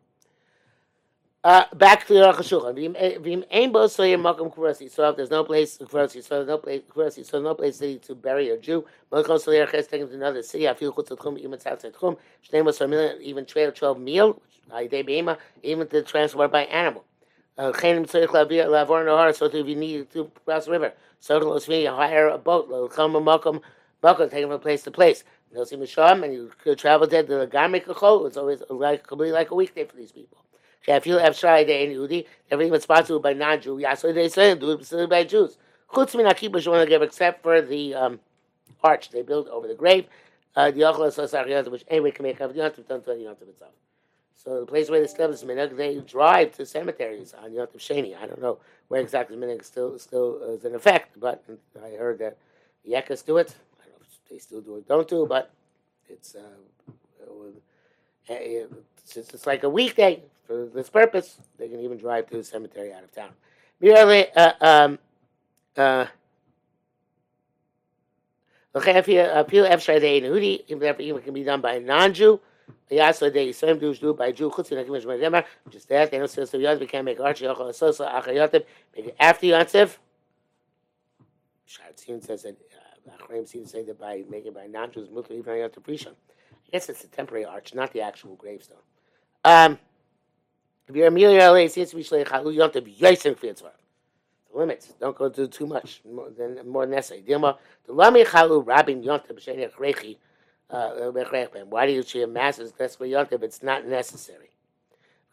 Uh, 1.45 1.65
back 1.77 2.05
to 2.05 2.15
the 2.15 2.19
Aruch 2.19 2.39
HaShulchan. 2.39 3.23
V'im 3.23 3.45
ein 3.53 3.71
bo 3.71 3.87
soyer 3.87 4.19
makom. 4.19 4.53
So 4.91 5.09
if 5.09 5.17
there's 5.17 5.31
no 5.31 5.45
place 5.45 5.79
so 5.79 5.85
there's 5.85 6.49
no 6.49 6.59
place 6.59 7.33
no 7.33 7.55
place 7.55 7.77
city 7.77 7.99
to 8.01 8.17
bury 8.17 8.51
a 8.51 8.59
Jew. 8.59 8.85
Malchon 9.13 9.39
soyer 9.39 9.71
ches 9.71 9.87
taken 9.87 10.09
to 10.09 10.15
another 10.17 10.43
city. 10.43 10.67
Feel 10.75 10.93
chutz 10.93 11.17
tchum 11.17 11.39
even 11.39 11.53
outside 11.53 11.95
tchum. 11.95 12.17
Shnei 12.45 12.65
was 12.65 12.81
million, 12.81 13.23
even 13.23 13.47
trade 13.47 13.73
twelve 13.77 14.01
meal. 14.01 14.43
Beima, 14.69 15.39
even 15.63 15.87
to 15.87 16.03
transport 16.03 16.51
by 16.51 16.65
animal. 16.65 17.05
Uh, 17.57 17.71
Chenim 17.71 18.05
tzorich 18.05 18.31
lavir 18.31 18.67
lavor 18.67 19.05
nohar. 19.07 19.33
So 19.33 19.45
if 19.45 19.55
you 19.55 19.77
need 19.77 20.11
to 20.11 20.33
cross 20.45 20.65
the 20.65 20.73
river, 20.73 20.93
so 21.21 21.39
to 21.39 21.87
hire 21.87 22.27
a 22.27 22.37
boat. 22.37 22.69
L'cham 22.69 23.13
makom 23.13 23.61
makom 24.03 24.29
taking 24.29 24.49
from 24.49 24.59
place 24.59 24.83
to 24.83 24.91
place. 24.91 25.23
No 25.55 25.63
see 25.63 25.77
misham, 25.77 26.25
and 26.25 26.35
you 26.35 26.51
could 26.65 26.79
travel 26.81 27.07
there 27.07 27.23
the 27.23 27.47
garmek 27.47 27.85
kachol. 27.85 28.27
It's 28.27 28.37
always 28.37 28.61
like 28.69 29.07
completely 29.07 29.33
like 29.33 29.53
a 29.53 29.55
weekday 29.55 29.85
for 29.85 29.95
these 29.95 30.11
people. 30.11 30.39
If 30.87 31.07
you 31.07 31.19
have 31.19 31.37
Shai 31.37 31.61
in 31.61 31.91
Yehudi, 31.91 32.27
everything 32.51 32.73
that's 32.73 32.87
possible 32.87 33.21
by 33.21 33.35
non-Jew, 33.35 33.77
Yasoy 33.77 34.15
they 34.15 34.29
say 34.29 34.55
do 34.55 34.71
it 34.73 35.11
by 35.11 35.25
Jews. 35.25 35.59
Chutz 35.93 36.15
min 36.15 36.27
akibush 36.27 36.67
want 36.67 36.83
to 36.83 36.89
give 36.89 37.03
except 37.03 37.43
for 37.43 37.61
the 37.61 37.95
um, 37.95 38.21
arch 38.83 39.11
they 39.11 39.23
built 39.23 39.49
over 39.49 39.67
the 39.67 39.75
grave. 39.75 40.07
Uh, 40.57 40.71
the 40.71 41.69
which 41.71 41.85
anyway 41.89 42.11
can 42.11 42.25
make 42.25 42.39
the 42.39 42.49
Yontif 42.49 42.89
done 42.89 43.01
to 43.03 43.11
the 43.11 43.15
Yontif 43.15 43.49
itself. 43.49 43.73
So 44.35 44.61
the 44.61 44.67
place 44.67 44.89
where 44.89 45.01
they 45.01 45.07
still 45.07 45.31
is 45.31 45.45
minhag, 45.45 45.77
they 45.77 45.99
drive 46.01 46.57
to 46.57 46.65
cemeteries 46.65 47.35
on 47.35 47.51
Yontif 47.51 47.77
Sheni. 47.77 48.17
I 48.17 48.27
don't 48.27 48.41
know 48.41 48.59
where 48.89 49.01
exactly 49.01 49.37
the 49.37 49.45
minhag 49.45 49.65
still 49.65 49.99
still 49.99 50.43
is 50.43 50.65
in 50.65 50.75
effect, 50.75 51.21
but 51.21 51.45
I 51.85 51.91
heard 51.91 52.19
that 52.21 52.39
the 52.85 52.93
Yekas 52.93 53.25
do 53.25 53.37
it. 53.37 53.55
I 53.81 53.85
don't 53.85 54.01
know 54.01 54.07
if 54.11 54.31
they 54.31 54.39
still 54.39 54.61
do 54.61 54.77
it, 54.77 54.89
don't 54.89 55.07
do, 55.07 55.27
but 55.27 55.51
it's 56.09 56.35
uh, 56.35 56.41
it's, 58.29 59.17
it's 59.17 59.47
like 59.47 59.63
a 59.63 59.71
weekday 59.71 60.23
for 60.49 60.67
this 60.75 60.89
purpose, 60.89 61.39
they 61.59 61.69
can 61.69 61.81
even 61.81 61.99
drive 61.99 62.27
to 62.31 62.39
the 62.39 62.45
cemetery 62.45 62.93
out 62.93 63.05
of 63.05 63.15
town. 63.15 63.31
Merely, 63.81 64.27
uh, 64.33 64.53
um, 64.61 64.99
uh, 65.77 66.07
even 71.05 71.23
can 71.23 71.35
be 71.35 71.45
done 71.45 71.61
by 71.61 71.75
a 71.75 71.81
non-Jew. 71.81 72.41
Which 72.89 72.99
that 75.87 76.11
they 76.11 76.19
don't 76.19 76.29
say 76.29 76.45
so. 76.45 76.59
We 76.59 76.87
can't 76.87 77.05
make 77.05 77.21
Archie 77.21 77.45
Yochel 77.45 77.69
after 79.21 79.47
Yontif. 79.47 79.97
Shatzin 81.69 82.25
says 82.25 82.43
that 82.43 82.57
Achreim 83.19 83.47
seems 83.47 83.73
to 83.73 83.79
say 83.79 83.85
that 83.85 83.99
by 83.99 84.25
making 84.29 84.55
by 84.55 84.67
non-Jews, 84.67 85.11
Mutter 85.11 85.35
even 85.35 85.55
Yontif 85.55 85.83
Rishon. 85.83 86.13
I 86.13 86.71
guess 86.73 86.89
it's 86.89 87.05
a 87.05 87.09
temporary 87.09 87.45
arch, 87.45 87.75
not 87.75 87.93
the 87.93 88.01
actual 88.01 88.37
gravestone. 88.37 88.79
Um, 89.45 89.79
if 90.89 90.97
you're 90.97 91.09
Amelia 91.09 91.51
LA, 91.51 91.69
seems 91.69 91.91
to 91.91 91.97
be 91.97 92.03
Chalu, 92.03 92.55
you 92.55 92.63
have 92.63 92.73
to 92.73 92.81
be 92.81 92.93
Yaisen 92.93 93.37
Fitzvah. 93.37 93.73
The 94.51 94.59
limits. 94.59 94.95
Don't 94.99 95.17
go 95.17 95.29
do 95.29 95.47
too 95.47 95.67
much 95.67 96.01
more 96.11 96.31
than 96.31 96.67
more 96.67 96.87
than 96.87 96.95
necessary. 96.95 97.23
Dilma, 97.23 97.59
the 97.87 97.93
Lami 97.93 98.25
Chalu 98.25 98.67
Rabin 98.67 99.03
Yontab 99.03 99.39
Sheni 99.39 99.71
Achrechi. 99.71 100.17
Uh, 100.71 101.11
why 101.67 101.87
do 101.87 101.93
you 101.93 102.03
share 102.03 102.27
masses? 102.27 102.73
That's 102.73 102.99
where 102.99 103.09
Yontab. 103.09 103.43
It's 103.43 103.63
not 103.63 103.87
necessary. 103.87 104.51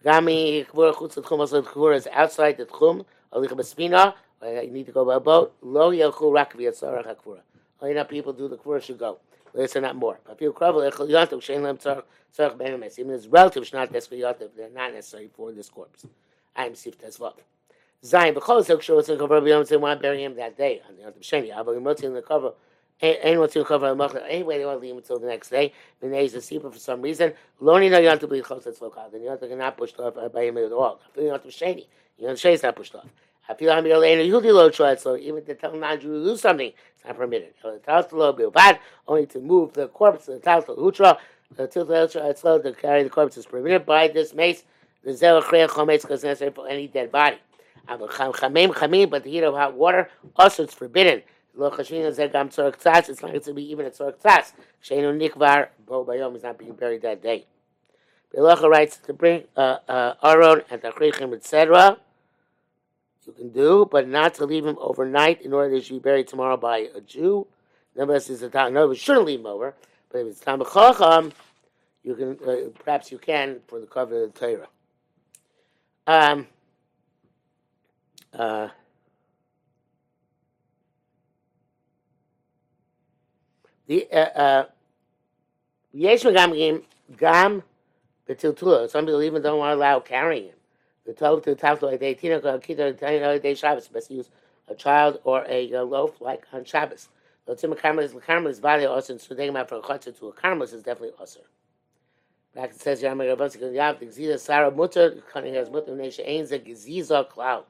Gami 0.04 0.68
Kvura 0.68 0.94
Chutz 0.94 1.16
Tchum 1.16 1.40
also 1.40 1.62
Kvura 1.62 1.96
is 1.96 2.08
outside 2.12 2.58
the 2.58 2.66
Tchum. 2.66 3.06
Alich 3.34 3.50
Bespina. 3.50 4.14
You 4.44 4.70
need 4.72 4.86
to 4.86 4.92
go 4.92 5.06
by 5.06 5.20
boat. 5.20 5.56
Lo 5.62 5.92
Yelchu 5.92 6.34
Rak 6.34 6.54
V'Yatzarach 6.54 7.08
HaKvura. 7.08 7.40
Only 7.82 7.94
enough 7.94 8.10
people 8.10 8.34
do 8.34 8.48
the 8.48 8.58
Kvura 8.58 8.82
should 8.82 9.00
go. 9.00 9.20
Less 9.56 9.76
or 9.76 9.82
not 9.82 9.96
more. 9.96 10.20
But 10.26 10.38
people 10.38 10.54
travel 10.54 10.82
Echel 10.82 11.10
Yontab 11.10 11.40
Shein 11.40 11.62
Lem 11.64 11.78
Tzarach 11.78 12.04
Tzarach 12.38 12.58
Ben 12.58 12.78
Emes. 12.78 13.00
Even 13.00 13.14
his 13.14 13.28
relatives 13.28 13.72
not 13.72 13.90
necessary 13.92 14.22
Yontab. 14.22 14.50
They're 14.56 14.70
not 14.70 14.94
necessary 14.94 15.30
for 15.34 15.54
this 15.54 15.70
corpse. 15.70 16.06
I 16.56 16.66
am 16.66 16.76
Sif 16.76 17.00
Tezvav. 17.00 17.36
Zayin 18.04 18.36
b'chol 18.36 18.66
zok 18.66 18.82
shor 18.82 19.02
tzin 19.02 19.18
cover 19.18 19.40
b'yom 19.40 19.64
tzin 19.64 19.80
want 19.80 20.00
to 20.00 20.04
bury 20.04 20.24
him 20.24 20.36
that 20.36 20.58
day 20.58 20.82
on 20.88 20.98
the 20.98 21.04
Yontab 21.04 21.22
Sheni. 21.22 21.58
Ava 21.58 21.72
yimotzi 21.72 22.04
in 22.04 22.14
the 22.14 22.22
cover. 22.22 22.52
Anyone 23.02 23.50
to 23.50 23.64
cover 23.64 23.88
a 23.88 23.96
machla. 23.96 24.24
Anyway, 24.28 24.58
they 24.58 24.66
want 24.66 24.78
to 24.80 24.82
leave 24.82 24.92
him 24.92 24.98
until 24.98 25.20
the 25.20 25.28
next 25.28 25.50
day. 25.50 25.74
The 26.02 26.10
day 26.10 26.26
is 26.26 26.34
a 26.34 26.42
seeper 26.42 26.70
for 26.70 26.80
some 26.80 27.02
reason. 27.02 27.34
Loni 27.62 27.90
no 27.90 28.00
Yontab 28.00 28.30
b'chol 28.30 28.62
tzin 28.62 28.78
tzlokal. 28.78 29.12
The 29.12 29.20
Yontab 29.20 29.50
cannot 29.50 29.78
pushed 29.78 29.98
off 30.00 30.34
by 30.34 30.44
him 30.44 30.58
at 30.58 30.72
all. 30.74 31.00
The 31.14 31.22
Yontab 31.22 31.48
Sheni. 31.48 31.86
Yontab 32.22 32.34
Sheni 32.34 32.54
is 32.54 32.64
not 32.64 32.76
pushed 32.76 32.96
off. 32.96 33.08
Even 33.50 33.84
to 35.46 35.56
tell 35.56 35.76
non-Jew 35.76 36.24
to 36.24 36.24
do 36.24 36.38
something, 36.38 36.72
it's 36.96 37.06
not 37.06 37.18
permitted. 37.18 37.54
Only 39.08 39.26
to 39.28 39.40
move 39.40 39.74
the 39.74 39.88
corpse 39.90 40.26
to 40.26 40.32
the 40.32 40.40
Taltal 40.40 40.78
Hutra, 40.78 41.18
the 41.56 41.68
Hutra, 41.68 42.64
to 42.64 42.74
carry 42.74 43.04
the 43.04 43.10
corpse 43.10 43.38
is 43.38 43.46
permitted 43.46 43.86
by 43.86 44.08
this 44.08 44.34
mace. 44.34 44.64
The 45.04 45.14
Zel 45.14 45.42
Chreya 45.44 45.68
Chometz 45.68 46.02
because 46.02 46.24
necessary 46.24 46.52
for 46.52 46.68
any 46.68 46.88
dead 46.88 47.12
body. 47.12 47.38
But 47.88 48.00
the 48.00 49.30
heat 49.30 49.44
of 49.44 49.54
hot 49.54 49.76
water 49.76 50.10
also 50.36 50.64
it's 50.64 50.74
forbidden. 50.74 51.22
It's 51.50 51.60
not 51.60 51.72
going 51.72 51.86
to 51.86 53.54
be 53.54 53.72
even 53.72 53.86
a 53.86 53.92
tzorach 53.92 54.18
tzas. 54.20 54.54
Sheinu 54.84 55.16
nikvar 55.16 55.68
bo 55.86 56.04
bayom. 56.04 56.36
is 56.36 56.44
not 56.44 56.58
being 56.58 56.74
buried 56.74 57.04
that 57.04 57.22
day. 57.22 57.46
Belocha 58.36 58.70
writes 58.70 58.98
to 58.98 59.14
bring 59.14 59.44
uh, 59.56 59.78
uh, 59.88 60.16
Aaron 60.24 60.64
and 60.70 60.82
the 60.82 60.90
Tachrichim, 60.90 61.34
etc. 61.34 61.98
You 63.26 63.34
can 63.34 63.50
do, 63.50 63.88
but 63.90 64.08
not 64.08 64.36
to 64.36 64.46
leave 64.46 64.66
him 64.66 64.78
overnight 64.80 65.42
in 65.42 65.54
order 65.54 65.70
that 65.70 65.76
he 65.78 65.82
should 65.82 65.94
be 65.94 66.00
buried 66.00 66.28
tomorrow 66.28 66.58
by 66.58 66.90
a 66.96 67.02
Jew. 67.02 67.48
Nevertheless, 67.96 68.30
it's 68.30 68.42
a 68.42 68.50
time. 68.50 68.74
No, 68.74 68.88
we 68.88 68.96
shouldn't 68.96 69.26
leave 69.26 69.40
him 69.40 69.48
over. 69.48 69.74
But 70.12 70.20
if 70.20 70.28
it's 70.28 70.40
time 70.40 70.62
of 70.62 70.72
chacham, 70.72 71.32
you 72.04 72.16
can 72.16 72.38
uh, 72.48 72.70
perhaps 72.84 73.12
you 73.12 73.18
can 73.18 73.62
for 73.68 73.80
the 73.80 73.88
cover 73.88 74.24
of 74.24 74.34
the 74.34 74.40
Torah. 74.40 74.68
Um. 76.06 76.48
Uh. 78.32 78.70
The 83.88 84.08
uh, 84.12 84.18
uh, 84.18 84.66
Yesh 85.94 86.24
Gam 86.24 86.82
Gam 87.18 87.64
the 88.26 88.36
tiltula. 88.36 88.90
Some 88.90 89.06
people 89.06 89.22
even 89.22 89.42
don't 89.42 89.60
want 89.60 89.72
to 89.72 89.76
allow 89.76 90.00
carrying. 90.00 90.55
The 91.06 91.14
tov 91.14 91.44
to 91.44 91.56
taflo 91.56 92.00
they 92.00 92.14
tina 92.14 92.40
kita 92.40 93.00
tina 93.00 93.40
day 93.40 93.56
Shabbos. 93.56 93.88
Best 93.88 94.12
use 94.12 94.30
a 94.68 94.76
child 94.76 95.20
or 95.24 95.46
a, 95.48 95.70
loaf 95.84 96.20
like 96.20 96.46
on 96.52 96.66
Shabbos. 96.66 97.10
The 97.46 97.56
tzim 97.56 97.78
karmelis 97.80 98.14
the 98.14 98.22
karmelis 98.22 98.90
also 98.90 99.18
so 99.18 99.36
taking 99.36 99.56
out 99.56 99.70
for 99.70 99.76
a 99.76 99.82
chutzah 99.82 100.18
to 100.20 100.28
a 100.28 100.34
karmelis 100.34 100.74
is 100.74 100.84
definitely 100.84 101.12
also. 101.20 101.42
Back 102.56 102.72
it 102.72 102.82
says 102.82 103.04
Yamar 103.04 103.36
Rabbansi 103.36 103.54
because 103.54 103.74
Yav 103.74 104.00
the 104.00 104.08
gzida 104.08 104.40
Sarah 104.40 104.72
mutter 104.72 105.22
cutting 105.32 105.54
has 105.54 105.70
mutter 105.70 105.92
nesha 105.92 106.22
ain't 106.26 106.52
a 106.52 106.60
geziza 106.60 107.28
cloud. 107.30 107.66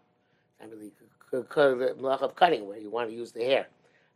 I 0.61 0.67
believe 0.67 0.91
the 1.31 1.43
malach 1.99 2.21
of 2.21 2.35
cutting 2.35 2.67
where 2.67 2.77
you 2.77 2.89
want 2.89 3.09
to 3.09 3.15
use 3.15 3.31
the 3.31 3.43
hair. 3.43 3.67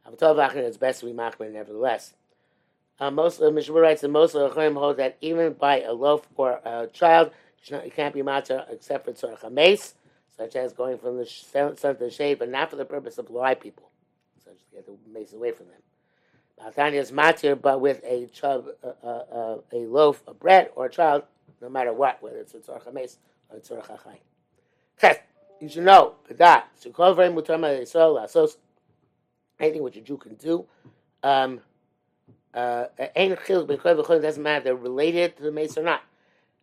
Avatov 0.07 0.37
achrin 0.37 0.63
it's 0.63 0.77
best 0.77 1.01
to 1.01 1.07
be 1.07 1.11
machmer 1.11 1.51
nevertheless. 1.51 2.13
Uh, 2.99 3.09
most 3.09 3.39
of 3.39 3.45
the 3.45 3.51
Mishnah 3.51 3.73
writes 3.73 4.01
that 4.01 4.09
most 4.09 4.35
of 4.35 4.53
the 4.53 4.73
hold 4.73 4.97
that 4.97 5.17
even 5.21 5.53
by 5.53 5.81
a 5.81 5.93
loaf 5.93 6.27
or 6.35 6.59
a 6.65 6.87
child, 6.91 7.31
you 7.67 7.91
can't 7.95 8.13
be 8.13 8.21
matzah 8.21 8.71
except 8.71 9.05
for 9.05 9.13
tzorach 9.13 9.41
hames, 9.41 9.93
such 10.35 10.55
as 10.55 10.73
going 10.73 10.97
from 10.97 11.17
the 11.17 11.25
sun 11.25 11.75
to 11.75 11.93
the 11.93 12.09
shade, 12.09 12.39
but 12.39 12.49
not 12.49 12.69
for 12.69 12.75
the 12.75 12.85
purpose 12.85 13.17
of 13.17 13.29
loy 13.29 13.55
people, 13.55 13.89
as 14.37 14.57
to 14.57 14.63
get 14.73 14.85
the 14.85 14.93
mace 15.11 15.33
away 15.33 15.51
from 15.51 15.67
them. 15.67 15.81
Baltanya 16.59 16.99
is 16.99 17.11
matzah, 17.11 17.59
but 17.61 17.79
with 17.79 18.01
a 18.03 18.27
chub, 18.27 18.67
uh, 18.83 18.91
uh, 19.03 19.07
uh, 19.07 19.57
a 19.71 19.77
loaf 19.87 20.23
of 20.27 20.39
bread 20.39 20.71
or 20.75 20.85
a 20.85 20.89
child, 20.89 21.23
no 21.61 21.69
matter 21.69 21.93
what, 21.93 22.21
whether 22.21 22.37
it's 22.37 22.53
a 22.53 22.59
tzorach 22.59 22.85
hames 22.85 23.17
or 23.49 23.57
a 23.57 23.59
tzorach 23.59 23.87
hachay. 23.89 24.19
You 25.61 25.67
should 25.67 25.83
know, 25.83 26.15
so 28.27 28.49
anything 29.59 29.83
which 29.83 29.97
a 29.97 30.01
Jew 30.01 30.17
can 30.17 30.35
do. 30.35 30.65
Um, 31.21 31.59
uh, 32.53 32.85
doesn't 32.97 34.41
matter 34.41 34.63
they're 34.63 34.75
related 34.75 35.37
to 35.37 35.43
the 35.43 35.51
mace 35.51 35.77
or 35.77 35.83
not. 35.83 36.01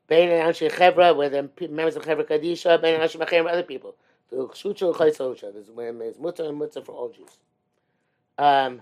Bein 0.08 0.28
an 0.30 0.52
she 0.54 0.68
Hebra 0.68 1.16
with 1.16 1.32
them 1.32 1.50
members 1.70 1.96
of 1.96 2.04
khavra 2.04 2.24
Kadisha 2.24 2.80
Bein 2.80 3.00
an 3.00 3.08
she 3.08 3.18
Hebra 3.18 3.50
other 3.52 3.62
people. 3.62 3.94
The 4.30 4.36
Shuchu 4.36 4.94
Khay 4.94 5.10
Socha 5.10 5.52
this 5.52 5.68
when 5.68 6.00
is 6.02 6.18
mutter 6.18 6.44
and 6.44 6.58
mutter 6.58 6.82
for 6.82 6.92
all 6.92 7.08
Jews. 7.10 7.38
Um 8.38 8.80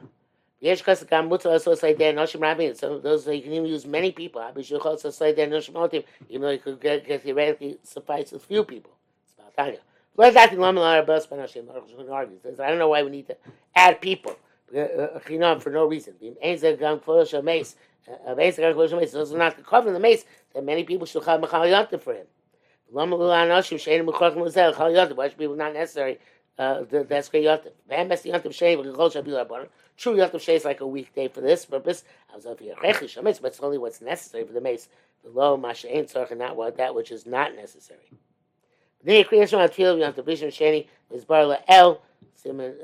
yes 0.61 0.83
cuz 0.83 1.01
the 1.01 1.07
gambut 1.07 1.45
also 1.47 1.75
said 1.75 1.99
they 1.99 2.13
not 2.13 2.29
shame 2.29 2.43
rabbi 2.43 2.73
so 2.73 2.99
those 2.99 3.27
you 3.27 3.43
can 3.43 3.53
even 3.53 3.67
use 3.67 3.87
many 3.87 4.13
people 4.13 4.41
I 4.41 4.51
wish 4.53 4.71
you 4.71 4.79
could 4.79 4.89
also 4.89 5.11
say 5.11 5.33
they 5.33 5.47
not 5.47 5.63
shame 5.63 6.05
you 6.29 6.39
know 6.39 6.51
you 6.51 6.59
could 6.59 6.81
get 6.81 7.07
get 7.07 7.23
the 7.23 7.33
right 7.33 7.79
suffice 7.83 8.33
a 8.33 8.39
few 8.39 8.65
people. 8.65 8.93
so 9.37 9.43
I 9.47 9.51
tell 9.63 9.73
you 9.73 9.81
what 10.15 10.35
that 10.35 10.57
one 10.57 10.77
lot 10.77 10.99
of 10.99 11.07
bus 11.07 11.27
banish 11.27 11.55
him 11.55 11.69
argue 12.11 12.39
I 12.61 12.69
don't 12.71 12.79
know 12.79 12.89
why 12.89 13.03
we 13.03 13.11
need 13.11 13.27
to 13.27 13.37
add 13.75 14.01
people 14.01 14.37
you 14.73 15.39
for 15.61 15.71
no 15.71 15.87
reason. 15.87 16.15
the 16.21 16.35
ends 16.41 16.65
of 16.65 16.79
gang 16.79 17.01
for 17.01 17.21
us 17.21 17.33
a 17.33 17.43
mess 17.43 17.77
This 18.07 18.59
is 18.59 19.33
not 19.33 19.57
the 19.57 19.63
cover 19.63 19.89
of 19.89 19.95
the 19.95 20.01
mace. 20.01 20.25
That 20.55 20.65
many 20.65 20.85
people 20.85 21.07
should 21.07 21.25
have 21.25 21.41
mechal 21.41 21.67
yontif 21.69 22.03
for 22.03 22.15
him. 22.15 22.27
Why 22.91 23.07
should 25.29 25.39
people 25.39 25.57
not 25.57 25.73
necessary? 25.73 26.19
Uh, 26.57 26.85
that's 26.89 27.29
great 27.29 27.45
yontif. 27.45 27.73
True 29.97 30.17
yontif 30.17 30.41
shay 30.41 30.55
is 30.57 30.65
like 30.65 30.81
a 30.81 30.87
weekday 30.87 31.29
for 31.29 31.41
this 31.41 31.65
purpose. 31.65 32.05
I 32.33 32.37
was 32.37 32.47
over 32.47 32.63
here 32.63 32.75
but 32.81 33.03
it's 33.45 33.61
only 33.61 33.79
what's 33.79 34.01
necessary 34.01 34.45
for 34.45 34.53
the 34.53 34.61
mace. 34.61 34.89
Below 35.23 35.57
masha 35.57 35.97
ain't 35.97 36.15
and 36.15 36.39
not 36.39 36.57
what 36.57 36.77
that 36.77 36.95
which 36.95 37.11
is 37.11 37.27
not 37.27 37.57
necessary. 37.57 38.11
Then 39.03 39.17
you 39.17 39.25
create 39.25 39.49
some 39.49 39.61
atfil 39.61 39.99
yontif 39.99 40.25
vision 40.25 40.51
sheni 40.51 40.87
is 41.11 41.25
bar 41.25 41.59
el. 41.69 42.03
Simon 42.35 42.75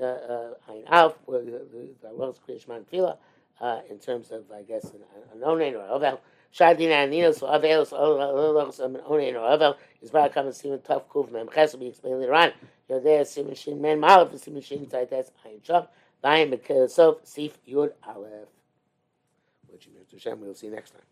Ein 0.68 0.84
Alf, 0.88 1.18
the 1.26 1.90
Rose 2.12 2.38
Krishman 2.44 2.84
Tefillah, 2.84 3.16
uh, 3.60 3.80
in 3.88 3.98
terms 3.98 4.30
of, 4.30 4.44
I 4.50 4.62
guess, 4.62 4.84
an, 4.84 5.40
onen 5.42 5.74
or 5.74 5.82
ovel. 5.82 6.20
Shadina 6.52 7.04
and 7.04 7.10
Nino, 7.12 7.30
so 7.30 7.46
Avel, 7.46 7.86
so 7.86 7.96
Olos, 7.96 8.80
an 8.80 8.96
onen 9.08 9.34
or 9.34 9.46
ovel, 9.46 9.76
is 10.02 10.10
by 10.10 10.28
coming 10.28 10.52
Simon 10.52 10.78
Tov 10.80 11.04
Kuf 11.04 11.30
Mem 11.30 11.48
Ches, 11.54 11.72
will 11.72 11.80
be 11.80 11.88
explained 11.88 12.20
later 12.20 12.34
on. 12.34 12.52
There, 12.88 13.24
Simon 13.24 13.54
Shin 13.54 13.80
Men 13.80 14.00
Malaf, 14.00 14.36
Simon 14.38 14.62
Shin 14.62 14.86
Taites, 14.86 15.30
Ein 15.44 15.60
Shov, 15.66 15.86
Vayin 16.24 16.52
Mekil 16.52 16.90
Sof, 16.90 17.18
Sif 17.22 17.56
Yud 17.66 17.92
Aleph. 18.06 18.48
Which, 19.68 19.88
Mr. 19.88 20.20
Shem, 20.20 20.40
we'll 20.40 20.54
see 20.54 20.68
next 20.68 20.90
time. 20.90 21.02